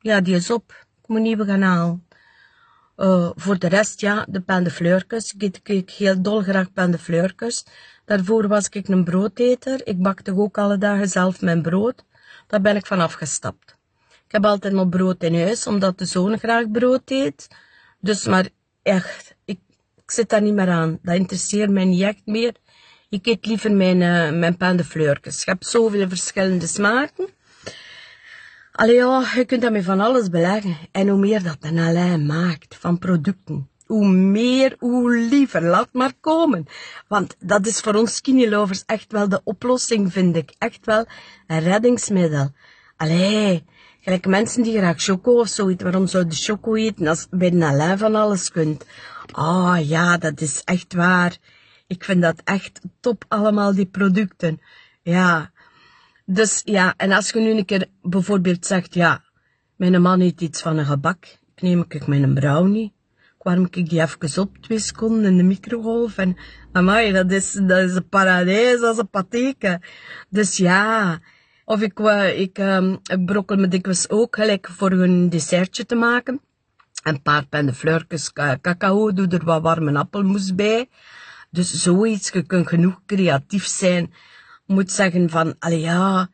ja, 0.00 0.20
die 0.20 0.34
is 0.34 0.50
op. 0.50 0.86
Ik 1.02 1.08
moet 1.08 1.20
nieuwe 1.20 1.44
gaan 1.44 1.62
halen. 1.62 2.06
Voor 3.34 3.58
de 3.58 3.68
rest, 3.68 4.00
ja, 4.00 4.26
de 4.28 4.40
pendefleurkes. 4.40 5.34
Ik 5.38 5.68
eet 5.68 5.90
heel 5.90 6.22
dol 6.22 6.42
graag 6.42 6.72
pendefleurkes. 6.72 7.64
Daarvoor 8.04 8.48
was 8.48 8.68
ik 8.68 8.88
een 8.88 9.04
broodeter. 9.04 9.86
Ik 9.86 10.02
bakte 10.02 10.36
ook 10.36 10.58
alle 10.58 10.78
dagen 10.78 11.08
zelf 11.08 11.40
mijn 11.40 11.62
brood. 11.62 12.04
Daar 12.46 12.60
ben 12.60 12.76
ik 12.76 12.86
van 12.86 13.00
afgestapt. 13.00 13.76
Ik 14.26 14.32
heb 14.32 14.44
altijd 14.44 14.72
nog 14.72 14.88
brood 14.88 15.22
in 15.22 15.34
huis, 15.34 15.66
omdat 15.66 15.98
de 15.98 16.04
zoon 16.04 16.38
graag 16.38 16.70
brood 16.70 17.10
eet. 17.10 17.48
Dus, 18.00 18.24
maar 18.24 18.48
echt, 18.82 19.34
ik, 19.44 19.58
ik 19.96 20.10
zit 20.10 20.28
daar 20.28 20.42
niet 20.42 20.54
meer 20.54 20.68
aan. 20.68 20.98
Dat 21.02 21.14
interesseert 21.14 21.70
mij 21.70 21.84
niet 21.84 22.02
echt 22.02 22.26
meer. 22.26 22.54
Ik 23.08 23.26
eet 23.26 23.46
liever 23.46 23.72
mijn, 23.72 24.00
uh, 24.00 24.56
mijn 24.56 24.84
fleurkes. 24.84 25.40
Ik 25.40 25.46
heb 25.46 25.64
zoveel 25.64 26.08
verschillende 26.08 26.66
smaken. 26.66 27.28
Allee 28.72 28.94
ja, 28.94 29.24
je 29.34 29.44
kunt 29.44 29.62
daarmee 29.62 29.82
van 29.84 30.00
alles 30.00 30.28
beleggen. 30.28 30.76
En 30.92 31.08
hoe 31.08 31.18
meer 31.18 31.42
dat 31.42 31.56
een 31.60 31.78
Alain 31.78 32.26
maakt 32.26 32.76
van 32.76 32.98
producten, 32.98 33.68
hoe 33.86 34.08
meer, 34.08 34.76
hoe 34.78 35.16
liever. 35.18 35.62
Laat 35.62 35.88
maar 35.92 36.12
komen. 36.20 36.66
Want 37.08 37.36
dat 37.38 37.66
is 37.66 37.80
voor 37.80 37.94
ons 37.94 38.14
skinny 38.14 38.48
lovers 38.48 38.82
echt 38.86 39.12
wel 39.12 39.28
de 39.28 39.40
oplossing, 39.44 40.12
vind 40.12 40.36
ik. 40.36 40.54
Echt 40.58 40.84
wel 40.84 41.06
een 41.46 41.60
reddingsmiddel. 41.60 42.52
Allee, 42.96 43.64
gelijk 44.00 44.26
mensen 44.26 44.62
die 44.62 44.78
graag 44.78 45.02
choco 45.02 45.38
of 45.38 45.48
zoiets. 45.48 45.82
Waarom 45.82 46.06
zou 46.06 46.26
de 46.26 46.34
choco 46.34 46.74
eten 46.74 47.06
als 47.06 47.26
je 47.30 47.36
bij 47.36 47.52
een 47.52 47.98
van 47.98 48.14
alles 48.14 48.50
kunt? 48.50 48.84
Ah 49.32 49.46
oh, 49.46 49.88
ja, 49.88 50.16
dat 50.16 50.40
is 50.40 50.62
echt 50.64 50.94
waar. 50.94 51.36
Ik 51.86 52.04
vind 52.04 52.22
dat 52.22 52.40
echt 52.44 52.80
top 53.00 53.24
allemaal, 53.28 53.74
die 53.74 53.86
producten. 53.86 54.60
Ja. 55.02 55.50
Dus 56.32 56.62
ja, 56.64 56.94
en 56.96 57.12
als 57.12 57.30
je 57.30 57.40
nu 57.40 57.50
een 57.50 57.64
keer 57.64 57.86
bijvoorbeeld 58.02 58.66
zegt, 58.66 58.94
ja, 58.94 59.22
mijn 59.76 60.02
man 60.02 60.20
eet 60.20 60.40
iets 60.40 60.62
van 60.62 60.76
een 60.76 60.86
gebak. 60.86 61.24
Ik 61.54 61.62
neem 61.62 61.84
ik 61.88 62.06
mijn 62.06 62.34
brownie 62.34 62.92
warm 63.42 63.68
ik 63.70 63.88
die 63.88 64.00
even 64.00 64.42
op, 64.42 64.56
twee 64.60 64.78
seconden 64.78 65.24
in 65.24 65.36
de 65.36 65.42
microgolf. 65.42 66.18
En, 66.18 66.36
amai, 66.72 67.12
dat 67.12 67.30
is, 67.30 67.52
dat 67.52 67.78
is 67.78 67.94
een 67.94 68.08
paradijs 68.08 68.80
als 68.82 68.98
een 68.98 69.08
patheke. 69.08 69.80
Dus 70.28 70.56
ja, 70.56 71.18
of 71.64 71.80
ik, 71.80 71.98
ik, 72.36 72.58
um, 72.58 72.98
ik 73.02 73.24
brokkel 73.24 73.56
me 73.56 73.68
dikwijls 73.68 74.10
ook 74.10 74.36
gelijk 74.36 74.68
voor 74.68 74.92
een 74.92 75.30
dessertje 75.30 75.86
te 75.86 75.94
maken. 75.94 76.40
Een 77.02 77.22
paar 77.22 77.46
pendefleurkes 77.46 78.32
cacao, 78.60 79.12
doe 79.12 79.28
er 79.28 79.44
wat 79.44 79.62
warme 79.62 79.98
appelmoes 79.98 80.54
bij. 80.54 80.88
Dus 81.50 81.82
zoiets, 81.82 82.30
je 82.30 82.42
kunt 82.42 82.68
genoeg 82.68 83.00
creatief 83.06 83.66
zijn. 83.66 84.12
Moet 84.70 84.92
zeggen 84.92 85.30
van, 85.30 85.54
allee 85.58 85.80
ja, 85.80 86.30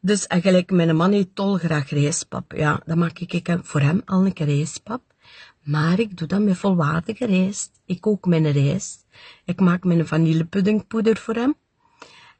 dus 0.00 0.26
eigenlijk 0.26 0.70
mijn 0.70 0.96
man 0.96 1.12
eet 1.12 1.34
tol 1.34 1.56
graag 1.56 1.90
rijstpap. 1.90 2.52
Ja, 2.52 2.80
dan 2.84 2.98
maak 2.98 3.18
ik 3.18 3.58
voor 3.62 3.80
hem 3.80 4.02
al 4.04 4.26
een 4.26 4.32
keer 4.32 4.46
rijstpap. 4.46 5.02
Maar 5.62 5.98
ik 5.98 6.16
doe 6.16 6.28
dat 6.28 6.40
met 6.40 6.56
volwaardige 6.56 7.26
rijst. 7.26 7.70
Ik 7.86 8.00
kook 8.00 8.26
mijn 8.26 8.50
rijst. 8.50 9.06
Ik 9.44 9.60
maak 9.60 9.84
mijn 9.84 10.06
vanillepuddingpoeder 10.06 11.16
voor 11.16 11.34
hem. 11.34 11.54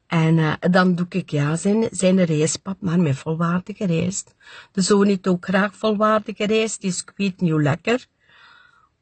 En 0.07 0.37
uh, 0.37 0.53
dan 0.59 0.95
doe 0.95 1.05
ik 1.09 1.29
ja, 1.29 1.55
zijn, 1.55 1.87
zijn 1.91 2.23
rijstpap, 2.23 2.81
maar 2.81 2.99
met 2.99 3.15
volwaardige 3.15 3.85
rijst. 3.85 4.35
De 4.71 4.81
zoon 4.81 5.07
eet 5.07 5.27
ook 5.27 5.45
graag 5.45 5.75
volwaardige 5.75 6.45
rijst, 6.45 6.81
die 6.81 6.89
is 6.89 7.01
ik 7.01 7.13
niet 7.15 7.51
hoe 7.51 7.61
lekker. 7.61 8.07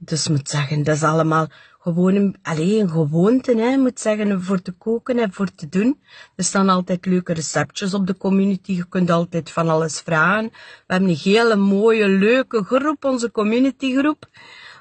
Dus 0.03 0.27
moet 0.27 0.49
zeggen, 0.49 0.83
dat 0.83 0.95
is 0.95 1.03
allemaal 1.03 1.47
gewoon 1.79 2.15
een, 2.15 2.35
een 2.43 2.89
gewoonte, 2.89 3.57
hè, 3.57 3.77
moet 3.77 3.99
zeggen, 3.99 4.41
voor 4.41 4.61
te 4.61 4.71
koken 4.71 5.19
en 5.19 5.33
voor 5.33 5.51
te 5.55 5.69
doen. 5.69 5.99
Er 6.35 6.43
staan 6.43 6.69
altijd 6.69 7.05
leuke 7.05 7.33
receptjes 7.33 7.93
op 7.93 8.07
de 8.07 8.17
community. 8.17 8.71
Je 8.71 8.87
kunt 8.87 9.09
altijd 9.09 9.51
van 9.51 9.69
alles 9.69 9.99
vragen. 9.99 10.49
We 10.87 10.93
hebben 10.93 11.09
een 11.09 11.15
hele 11.15 11.55
mooie, 11.55 12.07
leuke 12.07 12.63
groep, 12.63 13.05
onze 13.05 13.31
communitygroep 13.31 14.29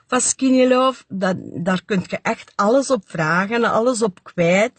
van 0.07 0.21
Skinny 0.21 0.69
Love. 0.69 1.05
Dat, 1.09 1.37
daar 1.55 1.83
kun 1.85 2.05
je 2.07 2.19
echt 2.23 2.53
alles 2.57 2.91
op 2.91 3.03
vragen, 3.05 3.65
alles 3.65 4.03
op 4.03 4.23
kwijt. 4.23 4.73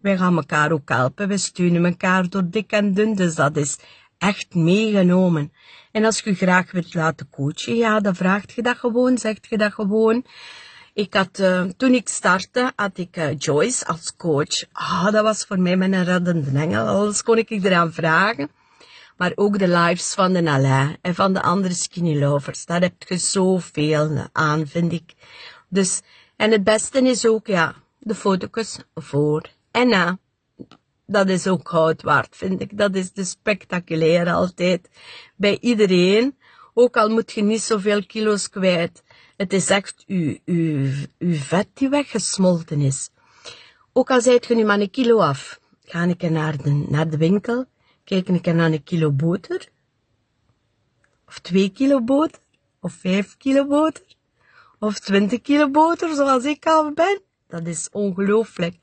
Wij 0.00 0.16
gaan 0.16 0.36
elkaar 0.36 0.72
ook 0.72 0.88
helpen. 0.88 1.28
We 1.28 1.36
steunen 1.36 1.84
elkaar 1.84 2.28
door 2.28 2.50
dik 2.50 2.72
en 2.72 2.94
dun. 2.94 3.14
Dus 3.14 3.34
dat 3.34 3.56
is 3.56 3.78
echt 4.22 4.54
meegenomen. 4.54 5.52
En 5.92 6.04
als 6.04 6.20
je 6.20 6.34
graag 6.34 6.72
wilt 6.72 6.94
laten 6.94 7.28
coachen, 7.30 7.76
ja, 7.76 8.00
dan 8.00 8.14
vraagt 8.14 8.52
je 8.52 8.62
dat 8.62 8.76
gewoon, 8.76 9.18
zegt 9.18 9.46
je 9.48 9.58
dat 9.58 9.72
gewoon. 9.72 10.24
Ik 10.94 11.14
had, 11.14 11.38
uh, 11.38 11.62
toen 11.76 11.94
ik 11.94 12.08
startte, 12.08 12.72
had 12.76 12.98
ik 12.98 13.16
uh, 13.16 13.38
Joyce 13.38 13.86
als 13.86 14.16
coach. 14.16 14.64
Ah, 14.72 15.12
dat 15.12 15.22
was 15.22 15.44
voor 15.44 15.58
mij 15.60 15.76
mijn 15.76 16.04
reddende 16.04 16.58
engel. 16.58 16.86
Alles 16.86 17.22
kon 17.22 17.38
ik 17.38 17.50
eraan 17.50 17.92
vragen. 17.92 18.50
Maar 19.16 19.32
ook 19.34 19.58
de 19.58 19.68
lives 19.68 20.14
van 20.14 20.32
de 20.32 20.50
Alain 20.50 20.98
en 21.00 21.14
van 21.14 21.32
de 21.32 21.42
andere 21.42 21.74
skinny 21.74 22.18
lovers. 22.18 22.66
Daar 22.66 22.80
heb 22.80 23.02
je 23.06 23.16
zoveel 23.16 24.28
aan, 24.32 24.66
vind 24.66 24.92
ik. 24.92 25.14
Dus, 25.68 26.00
en 26.36 26.50
het 26.50 26.64
beste 26.64 27.00
is 27.00 27.26
ook, 27.26 27.46
ja, 27.46 27.74
de 27.98 28.14
foto's 28.14 28.78
voor 28.94 29.48
en 29.70 29.88
na. 29.88 30.18
Dat 31.12 31.28
is 31.28 31.46
ook 31.46 31.68
goud 31.68 32.02
waard, 32.02 32.36
vind 32.36 32.60
ik. 32.60 32.78
Dat 32.78 32.94
is 32.94 33.12
de 33.12 33.24
spectaculair 33.24 34.32
altijd. 34.32 34.88
Bij 35.36 35.58
iedereen. 35.60 36.36
Ook 36.74 36.96
al 36.96 37.08
moet 37.08 37.32
je 37.32 37.42
niet 37.42 37.62
zoveel 37.62 38.06
kilo's 38.06 38.48
kwijt. 38.48 39.02
Het 39.36 39.52
is 39.52 39.70
echt 39.70 40.04
uw, 40.06 40.90
vet 41.18 41.68
die 41.74 41.88
weggesmolten 41.88 42.80
is. 42.80 43.10
Ook 43.92 44.10
al 44.10 44.20
zijt 44.20 44.46
je 44.46 44.54
nu 44.54 44.64
maar 44.64 44.80
een 44.80 44.90
kilo 44.90 45.18
af, 45.18 45.60
ga 45.84 46.02
ik 46.04 46.30
naar 46.30 46.56
de, 46.56 46.70
naar 46.88 47.10
de 47.10 47.16
winkel, 47.16 47.64
kijk 48.04 48.28
ik 48.28 48.46
naar 48.46 48.72
een 48.72 48.82
kilo 48.82 49.10
boter, 49.10 49.68
of 51.26 51.38
twee 51.38 51.68
kilo 51.70 52.00
boter, 52.00 52.40
of 52.80 52.92
vijf 52.92 53.36
kilo 53.36 53.66
boter, 53.66 54.04
of 54.78 54.98
twintig 54.98 55.40
kilo 55.40 55.70
boter, 55.70 56.14
zoals 56.14 56.44
ik 56.44 56.66
al 56.66 56.92
ben. 56.92 57.20
Dat 57.48 57.66
is 57.66 57.88
ongelooflijk. 57.90 58.76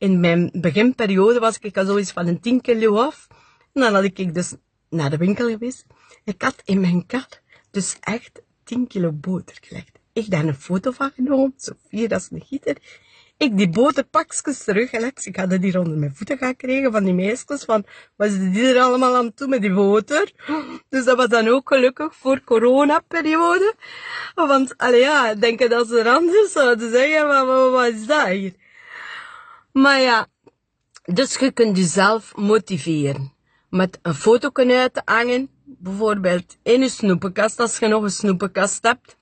In 0.00 0.20
mijn 0.20 0.50
beginperiode 0.52 1.38
was 1.38 1.58
ik 1.58 1.76
al 1.76 1.84
zoiets 1.84 2.12
van 2.12 2.26
een 2.26 2.40
10 2.40 2.60
kilo 2.60 2.96
af. 2.96 3.26
En 3.72 3.82
dan 3.82 3.94
had 3.94 4.04
ik 4.04 4.34
dus 4.34 4.54
naar 4.88 5.10
de 5.10 5.16
winkel 5.16 5.48
geweest. 5.48 5.86
Ik 6.24 6.42
had 6.42 6.62
in 6.64 6.80
mijn 6.80 7.06
kar 7.06 7.28
dus 7.70 7.96
echt 8.00 8.42
10 8.64 8.86
kilo 8.86 9.12
boter 9.12 9.58
gelegd. 9.60 9.98
Ik 10.12 10.30
daar 10.30 10.44
een 10.44 10.54
foto 10.54 10.90
van 10.90 11.10
genomen. 11.10 11.54
Sofie, 11.56 12.08
dat 12.08 12.20
is 12.20 12.28
een 12.30 12.42
gieter. 12.46 12.76
Ik 13.36 13.56
die 13.56 13.68
boterpakjes 13.68 14.64
teruggelegd. 14.64 15.26
Ik 15.26 15.36
had 15.36 15.50
die 15.50 15.78
onder 15.78 15.98
mijn 15.98 16.14
voeten 16.14 16.38
gaan 16.38 16.56
krijgen 16.56 16.92
van 16.92 17.04
die 17.04 17.14
meisjes. 17.14 17.64
Van, 17.64 17.84
wat 18.16 18.30
ze 18.30 18.50
die 18.50 18.66
er 18.66 18.80
allemaal 18.80 19.16
aan 19.16 19.34
toe 19.34 19.48
met 19.48 19.60
die 19.60 19.74
boter? 19.74 20.32
Dus 20.88 21.04
dat 21.04 21.16
was 21.16 21.28
dan 21.28 21.48
ook 21.48 21.68
gelukkig 21.68 22.16
voor 22.16 22.44
corona-periode. 22.44 23.74
Want, 24.34 24.76
allee 24.76 25.00
ja, 25.00 25.34
denken 25.34 25.70
dat 25.70 25.88
ze 25.88 25.98
er 25.98 26.08
anders 26.08 26.52
zouden 26.52 26.90
zeggen. 26.90 27.26
Maar 27.26 27.46
wat, 27.46 27.70
wat 27.70 27.86
is 27.86 28.06
dat 28.06 28.26
hier? 28.26 28.54
Maar 29.72 30.00
ja, 30.00 30.26
dus 31.04 31.36
je 31.36 31.50
kunt 31.50 31.76
jezelf 31.76 32.36
motiveren. 32.36 33.32
Met 33.68 33.98
een 34.02 34.14
foto 34.14 34.50
uit 34.52 34.94
te 34.94 35.02
hangen. 35.04 35.48
Bijvoorbeeld 35.64 36.56
in 36.62 36.80
je 36.80 36.88
snoepenkast, 36.88 37.60
als 37.60 37.78
je 37.78 37.86
nog 37.86 38.02
een 38.02 38.10
snoepenkast 38.10 38.82
hebt. 38.82 39.16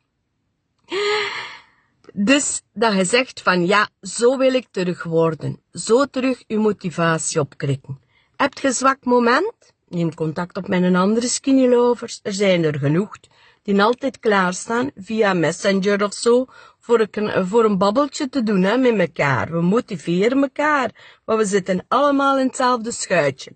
Dus 2.13 2.63
dat 2.73 2.95
je 2.95 3.05
zegt 3.05 3.43
van 3.43 3.67
ja, 3.67 3.89
zo 4.01 4.37
wil 4.37 4.55
ik 4.55 4.67
terug 4.71 5.03
worden. 5.03 5.61
Zo 5.73 6.05
terug 6.05 6.45
je 6.47 6.59
motivatie 6.59 7.41
opkrikken. 7.41 8.01
Heb 8.37 8.59
je 8.59 8.73
zwak 8.73 9.05
moment? 9.05 9.73
Neem 9.89 10.15
contact 10.15 10.57
op 10.57 10.69
met 10.69 10.83
een 10.83 10.97
andere 10.97 11.29
skinny 11.29 11.69
lovers. 11.69 12.21
Er 12.23 12.33
zijn 12.33 12.65
er 12.65 12.79
genoeg 12.79 13.17
die 13.63 13.83
altijd 13.83 14.19
klaarstaan 14.19 14.91
via 14.97 15.33
Messenger 15.33 16.05
of 16.05 16.15
zo 16.15 16.47
voor 16.89 17.09
een, 17.11 17.47
voor 17.47 17.65
een 17.65 17.79
babbeltje 17.79 18.29
te 18.29 18.43
doen 18.43 18.63
hè, 18.63 18.77
met 18.77 18.99
elkaar. 18.99 19.51
We 19.51 19.61
motiveren 19.61 20.43
elkaar, 20.43 21.21
maar 21.25 21.37
we 21.37 21.45
zitten 21.45 21.85
allemaal 21.89 22.39
in 22.39 22.47
hetzelfde 22.47 22.93
schuitje. 22.93 23.53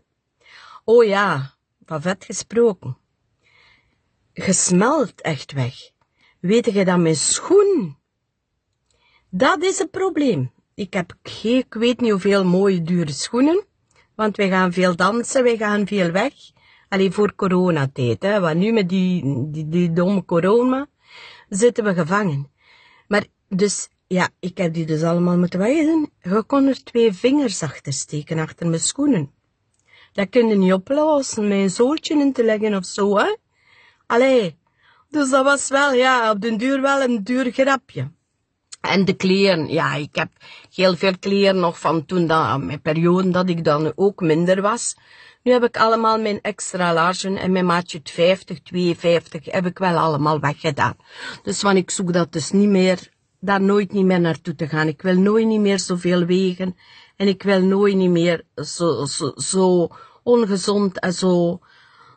Oh 0.84 1.04
ja, 1.04 1.54
van 1.84 2.02
vet 2.02 2.24
gesproken. 2.24 2.96
Gesmelt 4.34 5.20
echt 5.20 5.52
weg. 5.52 5.74
Weet 6.40 6.72
je 6.72 6.84
dat 6.84 6.98
mijn 6.98 7.16
schoen 7.16 8.00
dat 9.34 9.62
is 9.62 9.78
een 9.78 9.90
probleem. 9.90 10.52
Ik 10.74 10.92
heb 10.92 11.14
geen, 11.22 11.58
ik 11.58 11.74
weet 11.74 12.00
niet 12.00 12.10
hoeveel 12.10 12.44
mooie 12.44 12.82
dure 12.82 13.12
schoenen. 13.12 13.64
Want 14.14 14.36
wij 14.36 14.48
gaan 14.48 14.72
veel 14.72 14.96
dansen, 14.96 15.42
wij 15.42 15.56
gaan 15.56 15.86
veel 15.86 16.10
weg. 16.10 16.32
Alleen 16.88 17.12
voor 17.12 17.34
coronatijd, 17.34 18.22
hè. 18.22 18.40
Want 18.40 18.56
nu 18.56 18.72
met 18.72 18.88
die, 18.88 19.22
die, 19.50 19.68
die 19.68 19.92
domme 19.92 20.24
corona 20.24 20.86
zitten 21.48 21.84
we 21.84 21.94
gevangen. 21.94 22.50
Dus, 23.54 23.88
ja, 24.06 24.28
ik 24.40 24.58
heb 24.58 24.74
die 24.74 24.86
dus 24.86 25.02
allemaal 25.02 25.38
moeten 25.38 25.58
wijzen. 25.58 26.10
Je 26.22 26.42
kon 26.42 26.66
er 26.66 26.84
twee 26.84 27.12
vingers 27.12 27.62
achter 27.62 27.92
steken, 27.92 28.38
achter 28.38 28.66
mijn 28.66 28.80
schoenen. 28.80 29.30
Dat 30.12 30.28
kun 30.28 30.48
je 30.48 30.56
niet 30.56 30.72
oplossen 30.72 31.48
met 31.48 31.58
een 31.58 31.70
zooltje 31.70 32.18
in 32.18 32.32
te 32.32 32.44
leggen 32.44 32.74
of 32.74 32.84
zo, 32.84 33.16
hè. 33.16 33.36
Allee. 34.06 34.56
Dus 35.08 35.30
dat 35.30 35.44
was 35.44 35.68
wel, 35.68 35.92
ja, 35.92 36.30
op 36.30 36.40
den 36.40 36.58
duur 36.58 36.80
wel 36.80 37.02
een 37.02 37.24
duur 37.24 37.52
grapje. 37.52 38.10
En 38.80 39.04
de 39.04 39.12
kleren, 39.12 39.68
ja, 39.68 39.94
ik 39.94 40.14
heb 40.14 40.30
heel 40.74 40.96
veel 40.96 41.18
kleren 41.18 41.58
nog 41.58 41.78
van 41.78 42.04
toen, 42.04 42.26
dat, 42.26 42.62
mijn 42.62 42.82
periode 42.82 43.30
dat 43.30 43.48
ik 43.48 43.64
dan 43.64 43.92
ook 43.94 44.20
minder 44.20 44.62
was. 44.62 44.96
Nu 45.42 45.52
heb 45.52 45.64
ik 45.64 45.76
allemaal 45.76 46.20
mijn 46.20 46.40
extra 46.40 46.92
largen 46.92 47.36
en 47.36 47.52
mijn 47.52 47.66
maatje 47.66 48.00
50, 48.04 48.62
52 48.62 49.44
heb 49.44 49.66
ik 49.66 49.78
wel 49.78 49.96
allemaal 49.96 50.40
weggedaan. 50.40 50.96
Dus 51.42 51.62
want 51.62 51.76
ik 51.76 51.90
zoek 51.90 52.12
dat 52.12 52.32
dus 52.32 52.50
niet 52.50 52.68
meer, 52.68 53.10
daar 53.44 53.60
nooit 53.60 53.92
niet 53.92 54.04
meer 54.04 54.20
naartoe 54.20 54.54
te 54.54 54.68
gaan. 54.68 54.88
Ik 54.88 55.02
wil 55.02 55.14
nooit 55.14 55.46
niet 55.46 55.60
meer 55.60 55.78
zoveel 55.78 56.24
wegen 56.24 56.76
en 57.16 57.28
ik 57.28 57.42
wil 57.42 57.60
nooit 57.60 57.96
niet 57.96 58.10
meer 58.10 58.44
zo, 58.54 59.04
zo, 59.04 59.32
zo 59.36 59.88
ongezond 60.22 61.00
en 61.00 61.12
zo, 61.12 61.60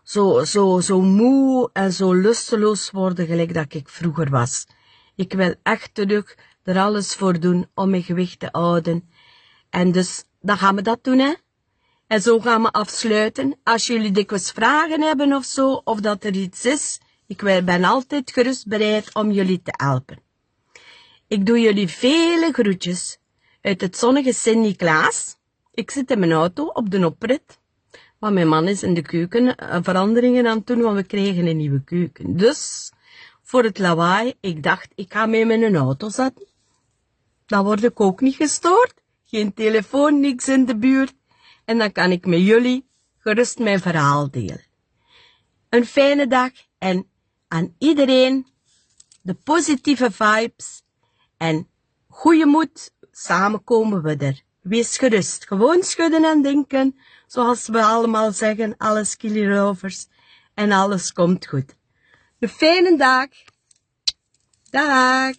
zo, 0.03 0.43
zo, 0.43 0.79
zo 0.79 1.01
moe 1.01 1.69
en 1.73 1.93
zo 1.93 2.13
lusteloos 2.13 2.91
worden 2.91 3.25
gelijk 3.25 3.53
dat 3.53 3.73
ik 3.73 3.89
vroeger 3.89 4.29
was. 4.29 4.65
Ik 5.15 5.33
wil 5.33 5.55
echt 5.63 5.93
terug 5.93 6.35
er 6.63 6.77
alles 6.79 7.13
voor 7.15 7.39
doen 7.39 7.67
om 7.73 7.89
mijn 7.89 8.03
gewicht 8.03 8.39
te 8.39 8.49
houden. 8.51 9.09
En 9.69 9.91
dus, 9.91 10.23
dan 10.41 10.57
gaan 10.57 10.75
we 10.75 10.81
dat 10.81 11.03
doen, 11.03 11.19
hè. 11.19 11.33
En 12.07 12.21
zo 12.21 12.39
gaan 12.39 12.61
we 12.61 12.71
afsluiten. 12.71 13.59
Als 13.63 13.87
jullie 13.87 14.11
dikwijls 14.11 14.51
vragen 14.51 15.01
hebben 15.01 15.33
of 15.33 15.45
zo, 15.45 15.81
of 15.83 15.99
dat 15.99 16.23
er 16.23 16.35
iets 16.35 16.65
is, 16.65 16.99
ik 17.27 17.41
ben 17.65 17.83
altijd 17.83 18.31
gerust 18.31 18.67
bereid 18.67 19.15
om 19.15 19.31
jullie 19.31 19.61
te 19.61 19.73
helpen. 19.75 20.24
Ik 21.27 21.45
doe 21.45 21.59
jullie 21.59 21.87
vele 21.87 22.51
groetjes 22.51 23.17
uit 23.61 23.81
het 23.81 23.97
zonnige 23.97 24.33
Sint-Niklaas. 24.33 25.35
Ik 25.71 25.91
zit 25.91 26.11
in 26.11 26.19
mijn 26.19 26.31
auto 26.31 26.65
op 26.65 26.89
de 26.89 27.05
oprit. 27.05 27.59
Want 28.19 28.33
mijn 28.33 28.47
man 28.47 28.67
is 28.67 28.83
in 28.83 28.93
de 28.93 29.01
keuken 29.01 29.55
eh, 29.55 29.79
veranderingen 29.81 30.47
aan 30.47 30.57
het 30.57 30.67
doen, 30.67 30.81
want 30.81 30.95
we 30.95 31.03
kregen 31.03 31.45
een 31.45 31.57
nieuwe 31.57 31.83
keuken. 31.83 32.37
Dus, 32.37 32.91
voor 33.41 33.63
het 33.63 33.77
lawaai, 33.77 34.33
ik 34.39 34.63
dacht, 34.63 34.91
ik 34.95 35.13
ga 35.13 35.25
mee 35.25 35.41
in 35.41 35.47
mijn 35.47 35.75
auto 35.75 36.09
zetten. 36.09 36.47
Dan 37.45 37.63
word 37.63 37.83
ik 37.83 37.99
ook 37.99 38.21
niet 38.21 38.35
gestoord. 38.35 38.93
Geen 39.23 39.53
telefoon, 39.53 40.19
niks 40.19 40.47
in 40.47 40.65
de 40.65 40.77
buurt. 40.77 41.13
En 41.65 41.77
dan 41.77 41.91
kan 41.91 42.11
ik 42.11 42.25
met 42.25 42.39
jullie 42.39 42.87
gerust 43.17 43.59
mijn 43.59 43.79
verhaal 43.79 44.31
delen. 44.31 44.65
Een 45.69 45.85
fijne 45.85 46.27
dag 46.27 46.51
en 46.77 47.07
aan 47.47 47.75
iedereen 47.77 48.47
de 49.21 49.33
positieve 49.33 50.11
vibes 50.11 50.83
en 51.37 51.67
goede 52.07 52.45
moed. 52.45 52.93
Samen 53.11 53.63
komen 53.63 54.01
we 54.01 54.15
er. 54.15 54.41
Wees 54.61 54.97
gerust. 54.97 55.47
Gewoon 55.47 55.83
schudden 55.83 56.23
en 56.23 56.41
denken. 56.41 56.99
Zoals 57.27 57.67
we 57.67 57.83
allemaal 57.83 58.31
zeggen, 58.31 58.77
alle 58.77 59.03
skilly 59.03 59.55
rovers. 59.55 60.07
En 60.53 60.71
alles 60.71 61.13
komt 61.13 61.47
goed. 61.47 61.75
Een 62.39 62.49
fijne 62.49 62.97
dag. 62.97 63.27
Dag. 64.69 65.33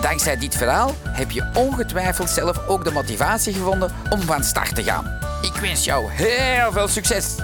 Dankzij 0.00 0.36
dit 0.36 0.54
verhaal 0.54 0.94
heb 1.02 1.30
je 1.30 1.50
ongetwijfeld 1.54 2.30
zelf 2.30 2.68
ook 2.68 2.84
de 2.84 2.90
motivatie 2.90 3.52
gevonden 3.52 3.94
om 4.10 4.20
van 4.20 4.44
start 4.44 4.74
te 4.74 4.82
gaan. 4.82 5.04
Ik 5.42 5.60
wens 5.60 5.84
jou 5.84 6.10
heel 6.10 6.72
veel 6.72 6.88
succes! 6.88 7.34